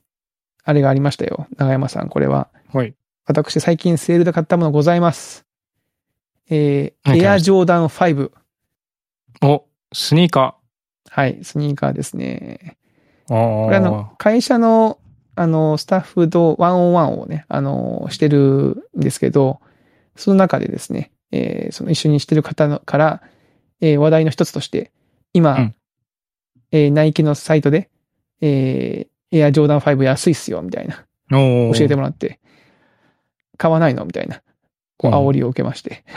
[0.63, 1.47] あれがありましたよ。
[1.57, 2.49] 長山さん、これは。
[2.73, 2.95] はい。
[3.25, 5.45] 私、最近セールで買ったものございます。
[6.49, 8.31] えー、エアジョーダン5。
[9.43, 10.55] お、スニーカ
[11.09, 12.77] はい、スニーカーですね。
[13.29, 13.35] ー。
[13.35, 13.65] ああ。
[13.65, 14.99] これあの、会社の、
[15.35, 19.59] あの、スタッフとワンオンワンをね、あの、してるんですけど、
[20.15, 23.21] その中でですね、えーその一緒にしてる方のから、
[23.79, 24.91] えー話題の一つとして、
[25.33, 25.75] 今、うん。
[26.71, 27.89] えーナイキのサイトで、
[28.41, 31.05] えーエアジョーダン5安いっすよ、みたいな、
[31.73, 32.39] 教えてもらって、
[33.57, 34.03] 買わないの？
[34.05, 34.41] みたいな、
[34.97, 35.17] こう、うん。
[35.29, 36.03] 煽りを受けまして。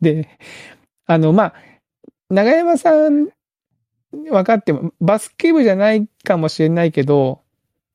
[0.00, 0.28] で、
[1.06, 1.54] あの、まあ、
[2.30, 3.28] 長山さん、
[4.30, 7.42] 分かっても、バスケ部じゃないかもしれないけど、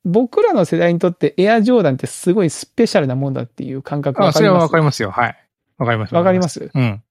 [0.05, 5.03] 僕らの世代にとってエアジョーダンってすごいスペシャルなもんだっていう感覚あ、それはわかります？
[5.03, 5.27] わかりますよ。
[5.27, 5.49] はい。
[5.77, 6.15] わかります。
[6.15, 6.71] わかります？
[6.73, 7.03] うん。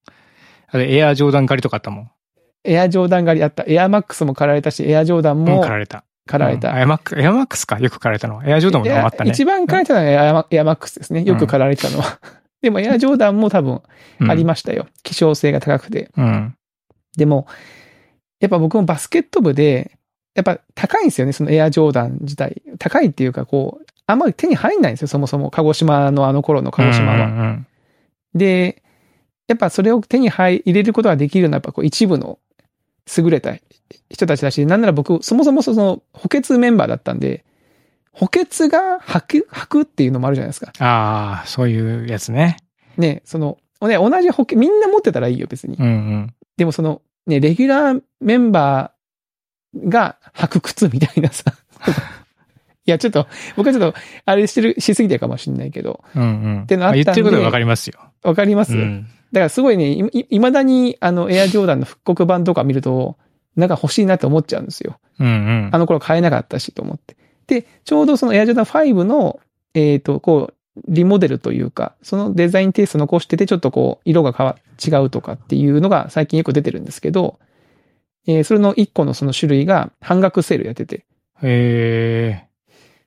[0.68, 2.10] あれ、エアジョーダン狩りとかあったもん。
[2.64, 3.64] エアジョーダン狩りあった。
[3.66, 6.04] エアマックスも狩られたし、エアジョーダンも狩られた。
[6.26, 6.72] 狩られた。
[6.72, 7.78] うんエアマックス、エアマックスか。
[7.78, 8.46] よく狩られたのは。
[8.46, 9.30] エアジョーダンもあったね。
[9.30, 11.24] 一番狩られたのはエアマエアマックスですね。
[11.24, 12.20] よく狩られてたのは。
[12.60, 13.82] でもエアジョーダンも多分
[14.28, 14.86] ありましたよ。
[15.02, 16.10] 希少性が高くて。
[16.16, 16.54] うん。
[17.16, 17.46] でも、
[18.40, 19.92] やっぱ僕もバスケット部で、
[20.34, 22.62] やっぱ高いんですよね、そのエアジョーダン自体。
[22.78, 25.50] 高いっていうか、こう、あんまり手に入んないんですよ、そもそも。
[25.50, 27.26] 鹿児島のあの頃の鹿児島は。
[27.26, 27.66] うんうんうん
[28.34, 28.82] で、
[29.48, 32.38] やっぱそれを手に入れることができるのは、やっぱこう一部の
[33.16, 33.56] 優れた
[34.10, 37.44] 人たちだし、なんなら僕、そもそもその補欠メンバーだったんで、
[38.12, 40.72] 補欠が履く、履くっていうのもあるじゃないですか。
[40.78, 42.56] ああ、そういうやつね。
[42.96, 45.76] ね、その、ね、同じ補欠、みんな持ってたらいいよ、別に。
[45.76, 46.34] うんうん。
[46.56, 51.52] でもその、ね、レギュラーメンバーが履く靴みたいなさ。
[52.86, 56.24] いや、ちょっと、僕はちょっと、あれしてる、しすぎてるかもしれないけど、うんう
[56.62, 56.66] ん。
[56.66, 58.00] てのあったんで言ってることがわかりますよ。
[58.22, 59.06] わかります、うん。
[59.30, 63.18] だからすごいね、い、い未だに、あの、エアジョーダンの復刻版とか見ると、
[63.56, 64.98] なんか欲しいなって思っちゃうんですよ。
[65.20, 65.68] うんうん。
[65.70, 67.16] あの頃買えなかったしと思って。
[67.46, 69.40] で、ちょうどそのエアジョーダン5の、
[69.74, 70.54] えっ、と、こう、
[70.86, 77.38] リモデルというか、そのデザインテイスト残してて、ちょっとこう、色が変わ、違うとかっていうのが最近よく出てるんですけど、
[78.26, 81.04] えーそれの1個のその種類が半額セールやってて、
[81.42, 82.48] へえ。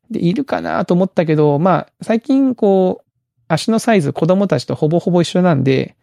[0.10, 3.12] で、いるかなと思ったけど、まあ、最近こう、
[3.48, 5.96] 足のサイズ子供たちとほぼほぼ一緒なんで、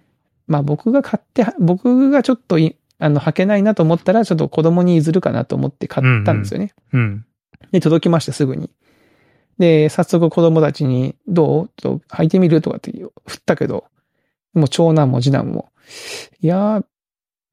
[0.46, 6.72] まあ僕が買って、僕がちょっとい、あの、履けないなと思ったら、ちょっと子供に譲るかなと思って買ったんですよね。
[6.92, 7.24] うん。
[7.70, 8.70] で、届きました、すぐに。
[9.58, 11.70] で、早速子供たちに、どう？
[11.76, 12.60] と履いてみる？
[12.60, 13.86] とかって振ったけど、
[14.54, 15.72] もう長男も次男も、
[16.40, 16.84] いやー、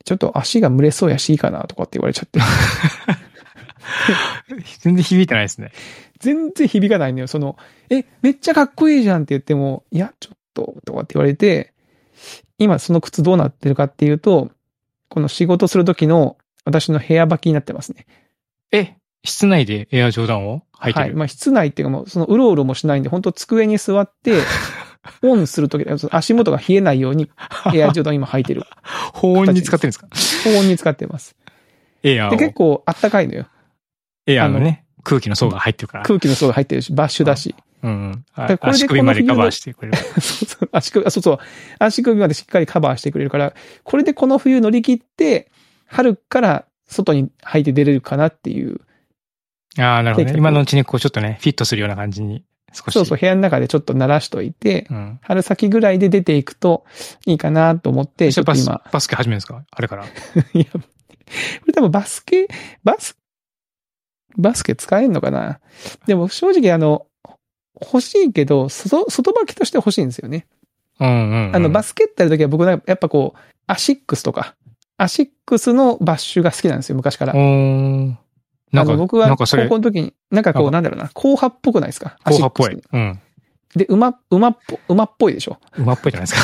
[0.04, 2.40] ちょっと足が蒸れそうやしいいかなとかって言われちゃって。
[4.80, 5.72] 全然響いてないですね。
[6.20, 7.28] 全然響かないのよ。
[7.28, 7.58] その、
[7.90, 11.74] え、めっちゃかっこいいじゃんって言っても、いや、ちょっと、とかって言われて、
[12.58, 14.52] 今その靴どうなってるかっていうと、
[15.10, 18.06] この仕事する時の私の部屋履きになってますね。
[18.72, 19.88] え、室内で？
[19.92, 20.64] エアジョーダンを？
[20.80, 21.14] 履いてる、はい。
[21.16, 24.40] まあ、室内っていうかもう、そのうろうろもしないんで、本当机に座って、
[25.22, 27.30] オンするとき、足元が冷えないように、
[27.74, 28.64] エアジョーダン今履いてる。
[29.14, 30.08] 保温に使ってるんですか？
[30.44, 31.36] 高温に使ってます。
[32.02, 32.32] で、エアを。
[32.38, 33.46] 結構あったかいのよ。
[34.28, 36.04] エアのね、空気の層が入ってるから。
[36.06, 37.54] 空気の層が入ってるし、バッシュだし。
[37.84, 38.26] うんうん。
[38.36, 39.98] これで足首までカバーしてくれる。
[40.20, 41.38] そうそう、足首、あ、そうそう。
[41.78, 45.52] 足首までしっかりカバーしてくれるから、これでこの冬乗り切って、
[45.86, 48.82] 春から外に履いて出れるかなっていう。
[49.78, 50.34] ああ、なるほどね。
[50.34, 52.94] で今のうちにこうちょっとね、フィットするような感じに少し。
[52.94, 55.20] そうそう、部屋の中でちょっと慣らしといて、うん。
[55.22, 56.86] 春先ぐらいで出ていくと
[57.26, 59.64] いいかなと思って、ちょっと今、バスケ始めるんですか？
[59.70, 60.06] あれから。
[60.54, 60.80] いや、こ
[61.68, 62.48] れ多分バスケ、
[62.84, 63.18] バス、
[64.38, 65.60] バスケ使えんのかな？
[66.08, 67.08] でも正直あの、
[67.82, 70.48] 欲しいけど、外、外履きとして欲しいんですよね。
[71.00, 71.56] うんうん、うん。
[71.56, 74.56] あの、バスケットやるときは僕なんかやっぱこう、アシックスとか、
[74.98, 77.34] アシックスのバッシュが好きなんですよ、昔から。
[77.34, 78.16] おー
[78.72, 82.18] なんか、僕は高校の時に、なんかこう、なんだろうな、後派っぽくないですか？
[82.24, 82.82] 後派っぽい。
[82.92, 83.20] うん。
[83.72, 85.58] スで、馬、馬っぽ、馬っぽいでしょ？
[85.78, 86.42] 馬っぽいじゃないですか。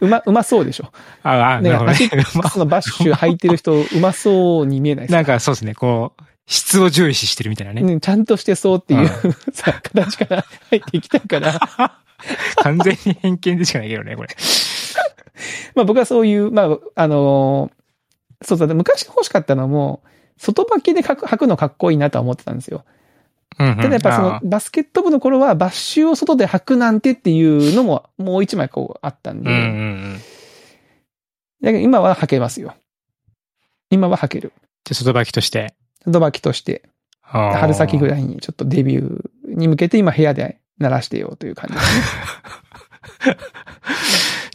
[0.00, 0.90] 馬、馬そうでしょ？
[1.22, 5.16] ああ、なね、るほどねアシックスのバッシュ履いてる人、馬そうに見えないですか？
[5.16, 7.82] なんかそうですね、こう、質を重視してるみたいなね。
[7.82, 9.08] うんちゃんとしてそうっていう、
[9.52, 11.58] さ、形から入っていきたいから、
[12.62, 14.28] 完全に偏見でしかないけどね、これ。
[15.74, 17.78] まあ僕はそういう、まあ、あのー
[18.44, 20.00] そうだ、昔欲しかったのも、
[20.38, 22.84] 外履きで履くのかっこいいなとは思ってたんですよ。
[23.56, 29.50] ただやっぱそのあ、バスケット部の頃はバッシュを外で履くなんてっていうのももう一枚こうあったんで。
[31.60, 32.74] だけど今は履けますよ。
[33.90, 34.52] 今は履ける。
[34.84, 35.74] で、外履きとして。
[36.06, 36.88] 外履きとして、
[37.20, 41.96] 春先ぐらいにちょっとデビューに向けて今部屋で鳴らしてようという感じです
[43.28, 43.36] ね。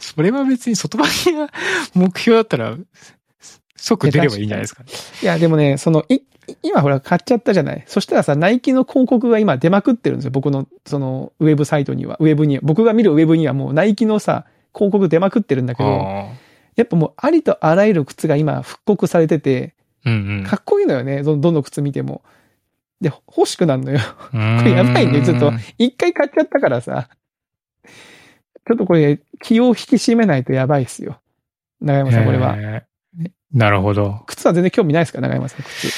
[0.00, 1.48] それは別に外履きが
[1.94, 2.76] 目標だったら、
[3.84, 4.82] 即出ればいいんじゃないですか。
[5.22, 6.20] いや、でもね、その、い、
[6.62, 7.84] 今ほら買っちゃったじゃない。
[7.86, 10.30] そしたらさ、ナイキの広告が今出まくってるんですよ。
[10.30, 12.16] 僕の、その、ウェブサイトには。
[12.18, 12.62] ウェブには。
[12.64, 16.28] 僕が見るウェブにはもうナイキのさ、広告出まくってるんだけど、あ
[16.76, 21.22] やっぱもうありとあらゆる靴が今復刻されてて、ーうんかっこいいのよね。
[21.22, 22.22] どどの靴見ても。
[23.00, 24.00] で、欲しくなるのよ。
[24.32, 24.58] うん。
[24.58, 27.08] これやばいねちょっとうん一回買っちゃったからさ。
[28.66, 31.20] ちょっとこれ、気を引き締めないとやばいっすよ。
[31.80, 32.56] 長山さん、これは。
[33.20, 34.24] えーなるほど。
[34.26, 35.88] 靴は全然興味ないですか長山さん、靴。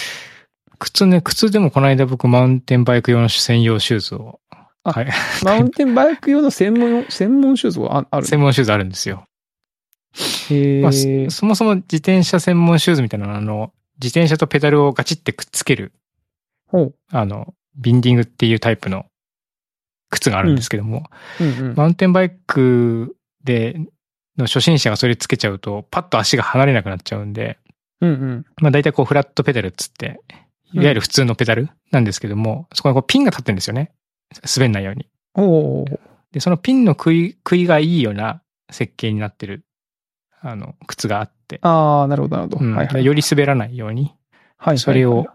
[0.78, 4.40] 靴ね、靴でもこの間僕マウンテンバイク用の専用シューズを。
[4.84, 5.08] あはい。
[5.42, 9.26] マウンテンバイク用の専門、 専門シューズはあある専門シューズあるんですよ。
[10.50, 15.92] へまあーそそもそも自転車専門シューズみたいなのはあの、自転車とペダルをガチってくっつける、
[16.66, 16.94] ほう。
[17.10, 19.06] あの、ビンディングっていうタイプの
[20.10, 21.04] 靴があるんですけども、
[21.40, 21.74] うんうん。
[21.74, 23.80] マウンテンバイクで、
[24.38, 27.58] の初心者がそれつけちゃうと、パッと足が離れなくなっちゃうんで、
[28.00, 28.46] うんうん。
[28.60, 30.20] まあ大体こうフラットペダルっつって、
[30.72, 33.92] いわゆる普通のペダルなんですけども、そこにこうピンが立ってるんですよね。
[34.56, 35.08] 滑んないように。
[35.34, 35.98] おー
[36.32, 39.64] で、そのピンの食い、食いがいいような設計になってる、
[40.40, 42.64] あの、靴があって、ああ、なるほど、なるほど。
[42.64, 43.04] うんはいはい。
[43.04, 44.12] より滑らないように、はい
[44.58, 44.78] はい。
[44.78, 45.26] それを、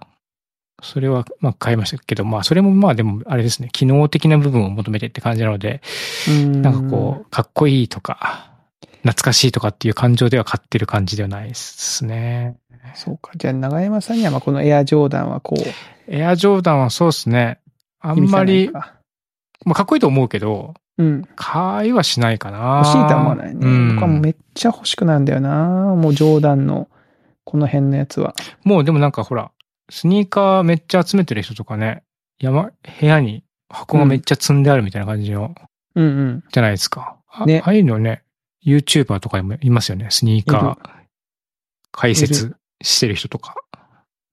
[0.83, 5.81] それは、まあ買いましたけど、まあそれもまあでもあれですね、機能的な部分を求めてって感じなので、
[6.29, 8.50] うん、なんかこう、かっこいいとか、
[9.03, 12.57] 懐かしいとかっていう感情では買ってる感じではないですね。
[12.95, 13.31] そうか。
[13.35, 15.61] じゃあ、長山さんには、まあ、このエアジョーダンはこう、
[16.07, 17.59] エアジョーダンはそうですね。
[17.99, 18.81] あんまり、ま
[19.71, 21.23] あかっこいいと思うけど、うん。
[21.35, 22.81] 買いはしないかな。
[22.83, 23.59] 欲しいとは思わないね。
[23.61, 25.95] うん僕はめっちゃ欲しくなるんだよな。
[25.95, 26.89] もうジョーダンの、
[27.43, 28.35] この辺のやつは。
[28.63, 29.51] もうでもなんかほら、
[29.89, 32.03] スニーカーめっちゃ集めてる人とかね、
[32.39, 35.55] 山、部屋に箱がめっちゃ積んであるみたいな感じの、
[35.95, 36.43] うんうん。
[36.51, 37.17] じゃないですか。
[37.29, 38.23] あねああいうのね、
[38.65, 40.07] YouTuber とかにもいますよね。
[40.09, 40.89] スニーカー
[41.91, 43.55] 解い説してる人とか、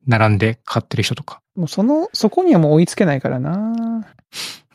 [0.06, 1.40] 並んで買ってる人とか。
[1.56, 4.06] もうその、そこにはもう追いつけないからな。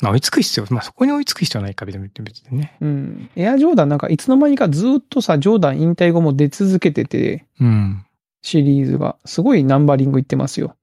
[0.01, 2.78] まあ追いつく必要、まあそこに追いつく必要はないか、別に別にね。
[2.82, 3.30] うん。
[3.36, 8.06] エアジョーダンなんかいつの間にかずっとさ、ジョーダン引退後も出続けてて、うん。
[8.41, 9.16] シリーズが。
[9.26, 10.76] すごいナンバリングいってますよ。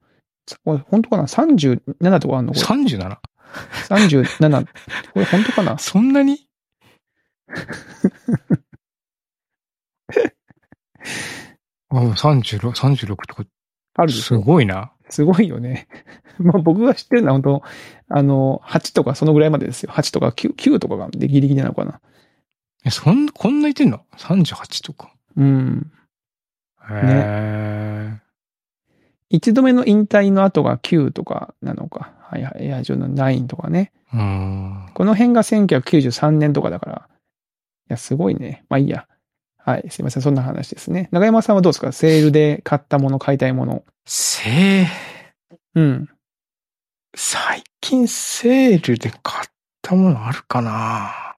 [0.64, 2.55] これ本当かな ?37 とかあんの？
[2.55, 2.64] これ。
[2.64, 3.16] 37?
[3.89, 4.66] 37。
[5.12, 5.77] これ本当かな？
[5.79, 6.47] そんなに？
[11.90, 13.44] あ、36、36とか、
[13.94, 14.92] あるすごいな。
[15.09, 15.88] すごいよね。
[16.38, 17.62] まあ僕が知ってるのは本当
[18.09, 19.92] あの、8とかそのぐらいまでですよ。
[19.92, 22.01] 8とか 9, 9とかがでギリギリなのかな。
[22.84, 25.12] え、そんな、こんないてんの ?38 とか。
[25.36, 25.92] うん。
[26.88, 28.18] へえ。
[29.28, 32.12] 一度目の引退の後が9とかなのか。
[32.22, 32.66] はいはい。
[32.66, 33.92] エアジョーダン9とかね。
[34.12, 34.86] うん。
[34.94, 37.09] この辺が1993年とかだから。
[37.91, 38.64] いや、すごいね。
[38.68, 39.07] まあいいや。
[39.59, 39.91] はい。
[39.91, 40.22] すいません。
[40.22, 41.09] そんな話ですね。
[41.11, 41.93] 長山さんはどうですか？
[41.93, 43.84] セールで買ったもの、買いたいもの。
[44.07, 44.86] せ
[45.74, 46.09] うん。
[47.16, 49.49] 最近セールで買っ
[49.82, 51.34] たものあるかな？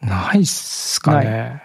[0.00, 1.62] ないっすかね。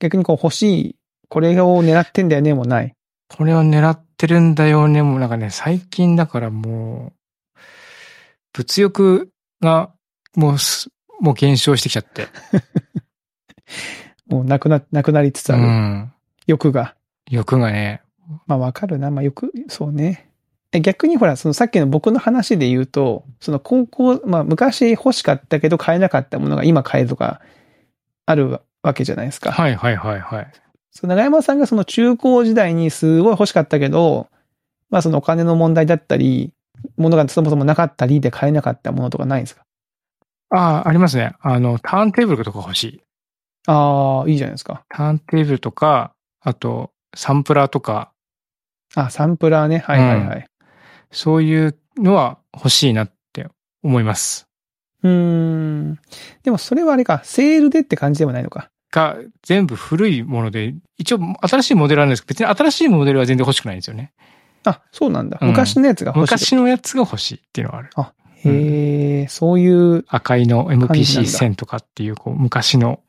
[0.00, 0.96] 逆にこう欲しい、
[1.28, 2.92] これを狙ってんだよね、もうない。
[3.28, 5.02] これを狙ってるんだよね。
[5.02, 7.12] もうなんかね、最近だからも
[7.56, 7.58] う、
[8.52, 9.30] 物欲
[9.62, 9.92] が
[10.34, 12.28] もうす、もう減少してきちゃって。
[14.28, 15.62] もうなくな、なくなりつつうある。
[15.64, 16.12] ん。
[16.46, 16.94] 欲が。
[17.30, 18.02] 欲がね、
[18.46, 19.10] まあわかるな。
[19.10, 20.28] まあよく、そうね。
[20.72, 27.40] え逆にほら、そのさっきの僕の話で言うと、その高校、まあ昔欲しかったけど買えなかったものが今買えるとか、
[28.26, 29.50] あるわけじゃないですか。
[29.50, 30.52] はいはいはいはい。
[30.92, 34.28] その長山さんがその中高時代にすごい欲しかったけど、
[34.90, 36.52] まあそのお金の問題だったり、
[36.96, 39.62] ものがそもそもなかったりで買えなかったものとかないんですか？
[40.50, 41.32] ああ、ありますね。
[41.40, 43.00] あの、ターンテーブルとか欲しい。
[43.66, 44.84] ああ、いいじゃないですか。
[44.88, 48.12] ターンテーブルとか、あと、サンプラーとか、
[48.94, 49.78] あ、サンプラーね。
[49.78, 50.46] はいはいはい。
[51.12, 53.46] そういうのは欲しいなって
[53.82, 54.48] 思います。
[55.02, 55.98] うーん。
[56.42, 58.70] でもそれはあれか、セールでって感じではないのか。
[58.90, 64.12] が、全部古いもので、一応新しいモデルあるんですけど、別に新しいモデルは全然欲しくないんですよね。
[64.64, 65.38] あ、そうなんだ。
[65.40, 66.34] うん昔のやつが欲しい。
[66.34, 67.90] 昔のやつが欲しいっていうのがある。
[68.42, 73.00] へえ、そういう、赤いの感じなん MPC だ1000とかっていう、こう、昔の。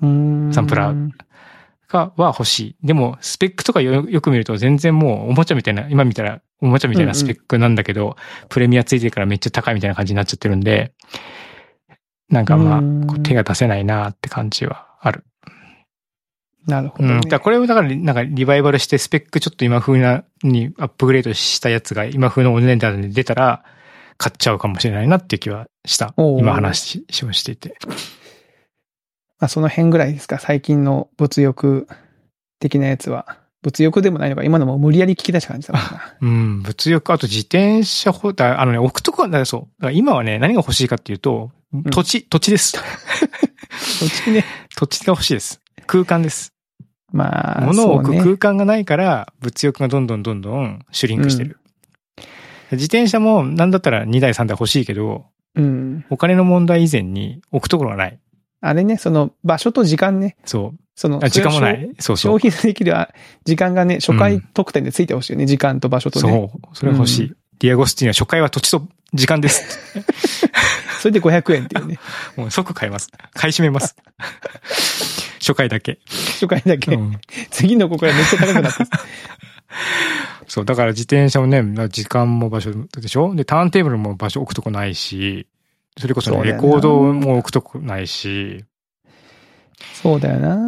[0.00, 0.06] サ
[0.60, 1.10] ンプラー
[1.88, 2.76] が、は欲しい。
[2.86, 8.16] でも、スペックとかよよく見ると全然もうおもちゃみたいな、今見たらおもちゃみたいなスペックなんだけど、
[8.48, 10.92] プレミアついてるからめっちゃ高いみたいな感じになっちゃってるんで、
[12.28, 15.24] なんかまあ、手が出せないなって感じはある。
[15.46, 16.72] うん。
[16.72, 17.20] なるほどね。
[17.20, 23.64] だからこれをだから、なんかリバイバルしてスペックちょっと今風な、にアップグレードしたやつが今風のお値段で出たら、
[24.18, 26.14] 買っちゃうかもしれないなっていう気はした。
[26.16, 27.76] 今話をしていて。
[29.38, 30.38] まあ、その辺ぐらいですか？
[30.38, 31.86] 最近の物欲
[32.60, 33.38] 的なやつは。
[33.62, 36.16] 物欲でもないのか、今のも無理やり聞き出した感じだな。
[36.20, 39.60] うん、物欲、あと自転車ほだ、あのね、置くとこは、だそう。
[39.60, 42.78] だから今はね、何が欲しいかっていうと、ん土地、土地です。
[42.78, 44.44] そっちね。
[44.76, 45.60] 土地が欲しいです。
[45.86, 46.52] 空間です。
[47.10, 51.58] まあ、物を置く空間がないから、物欲がどんどんどんどんシュリンクしてる。
[52.70, 55.26] 自転車も、なんだったら2台3台欲しいけど、
[55.56, 56.04] うん。
[56.10, 58.20] お金の問題以前に置くところがない。
[58.60, 60.36] あれね、その場所と時間ね。
[60.44, 60.78] そう。
[60.94, 61.90] その、あ時間もない。
[61.98, 62.40] そうそう。
[62.40, 63.10] 消費できるあ
[63.44, 65.46] 時間がね、初回特典でついてほしいよね。
[65.46, 66.30] 時間と場所とね。
[66.30, 66.76] そう。
[66.76, 67.32] それが欲しい。
[67.58, 69.78] ディアゴスティーニは初回は土地と時間です。
[71.00, 71.98] それで500円っていうね。
[72.36, 73.10] もう即買います。
[73.34, 73.94] 買い占めます。
[75.40, 75.98] 初回だけ。
[76.34, 76.94] 初回だけ。
[76.94, 78.88] うん次のここからめっちゃ高くなってる。
[80.48, 83.34] そう、だから自転車もね、時間も場所でしょ？
[83.34, 85.46] で、ターンテーブルも場所置くとこないし、
[85.98, 88.64] それこそレコードも置くとこないし、
[89.94, 90.58] そうだよなう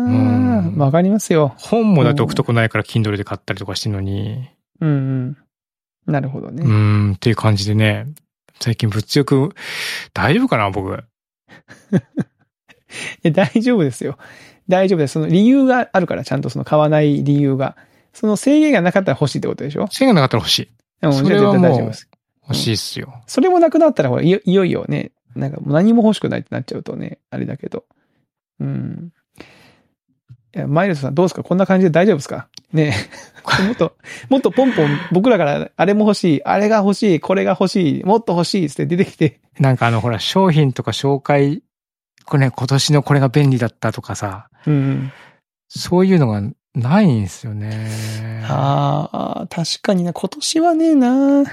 [0.72, 1.54] んわかりますよ。
[1.58, 4.48] 本もだって置くとこないから Kindle で買ったりとかしてるのに、
[4.80, 6.12] うんうん。
[6.12, 6.64] なるほどね。
[6.64, 8.06] うーん、っていう感じでね、
[8.60, 9.54] 最近物欲、
[10.14, 10.92] 大丈夫かな僕。
[11.92, 11.98] い
[13.22, 14.16] や大丈夫ですよ。
[14.68, 15.12] 大丈夫です。
[15.12, 17.76] その理由があるから、ちゃんとその買わない理由が。
[18.14, 19.86] その制限がなかったら欲しいってことでしょ？
[19.90, 20.68] 制限なかったら欲しい。
[21.02, 22.08] うんそれはもう大丈夫です。
[22.42, 23.22] 欲しいっすよ。
[23.26, 27.84] それもなくなったら、ほら、いよいよね、なんか何も欲しくないってなっちゃうとね、あれだけど。
[28.60, 29.12] うん。
[30.54, 31.42] いや、マイルドさんどうですか？
[31.42, 32.48] こんな感じで大丈夫ですか？
[32.72, 32.94] ね
[33.60, 33.96] えもっと、
[34.30, 41.62] もっとポンポン僕らからあれも欲しい、あれが欲しい、これが欲しい、もっと欲しいって出てきて、なんかあの、ほら、商品とか紹介、
[42.24, 45.12] これね、今年のこれが便利だったとかさ、うんうん。
[45.68, 46.42] そういうのが
[46.74, 48.42] ないんですよね。
[48.48, 49.08] あ
[49.42, 51.44] あ、確かにな、今年はねえな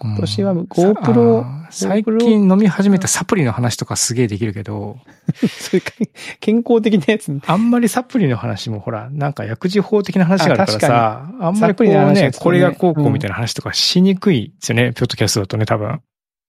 [0.00, 4.98] 今今年は GoPro 最近飲み始めたサプリの話とかすげえできるけど、
[5.48, 5.92] それか
[6.40, 7.38] 健康的なやつ。
[7.46, 16.00] あんまりサプリの話もほら、なんか薬事法的な話があるからさ、あんまりこうね、ねこれがこうこうみたいな話とかしにくいですよね、ピョットキャストだとね、多分。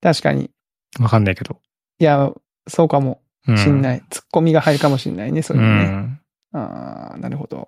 [0.02, 0.50] 確かに。
[1.00, 1.58] わかんないけど。
[2.00, 2.32] いや、
[2.68, 3.58] そうかもうん。
[3.58, 4.04] しんない。
[4.10, 5.84] ツッコミが入るかもしんないね、そうれはね。
[5.86, 6.20] ん。
[6.54, 7.68] ああ、なるほど。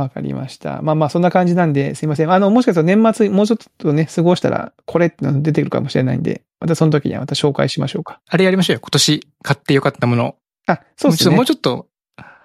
[0.00, 0.82] わかりました。
[0.82, 2.30] まあまあ、そんな感じなんで、すいません。
[2.30, 8.20] あの、もしかしたら年末、もうちょっとね、過ごしたら、これっての出てくるかもしれないんで、またその時にはまた紹介しましょうか。
[8.28, 8.80] あれやりましょうよ。
[8.82, 10.36] 今年買ってよかったもの。
[10.66, 11.34] あ、そうですね。
[11.34, 11.86] もうちょっと、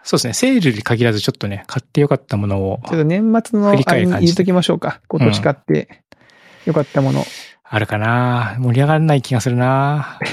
[0.03, 0.33] そうですね。
[0.33, 5.01] セールに限らずちょっとね、買ってよかったものをちょっと年末の振りあれに入れときましょうか。
[5.09, 6.03] 今年買って、
[6.65, 7.25] よかったもの。
[7.63, 10.19] あるかな盛り上がらない気がするな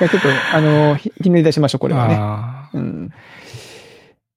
[0.00, 2.16] いや、ちょっと、あの、ひひねり出しましょう、これはね。
[2.18, 3.10] あうん。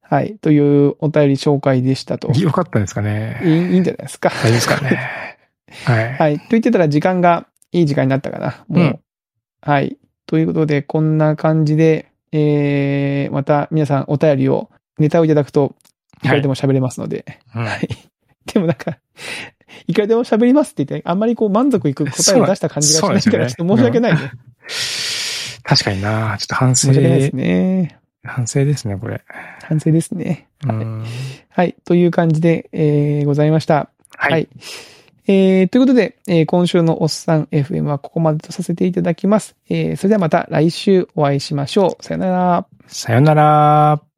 [0.07, 0.37] はい。
[0.39, 2.31] というお便り紹介でしたと。
[2.39, 3.41] よかったですかね。
[3.43, 4.29] いいいんじゃないですか。
[4.29, 4.99] 大丈夫ですかね。
[5.85, 6.13] はい。
[6.13, 6.39] はい。
[6.39, 8.63] と言ってたら時間がいい時間になったかな。
[8.67, 8.83] もう。
[8.83, 8.99] うん
[9.65, 9.97] はい。
[10.27, 15.75] ということで、こんな感じで、えー、また皆さんお便りを、ネタをいただくと、
[16.23, 17.25] いくらでも喋れますので。
[17.55, 17.89] うんはい。
[18.45, 18.99] でもなんか、
[19.87, 24.31] いくらでも喋りますって言って、あんまりこう満足いく答えを出した感じがしないから、ちょっと申し訳ないね。
[25.63, 27.99] 確かになちょっと反省申し、訳ないですね。
[28.23, 29.23] 反省ですね、これ。
[29.67, 30.47] 反省ですね。
[30.67, 31.03] うん
[31.49, 31.75] はい。
[31.85, 33.89] という感じで、えー、ございました。
[34.17, 34.31] はい。
[34.31, 34.47] はい
[35.27, 39.55] えー、ということで、えー今週のおっさん FM はここまでとさせていただきます。
[39.69, 42.03] えー、それではまた来週お会いしましょう。
[42.03, 42.67] さよなら。
[42.87, 44.14] さよなら。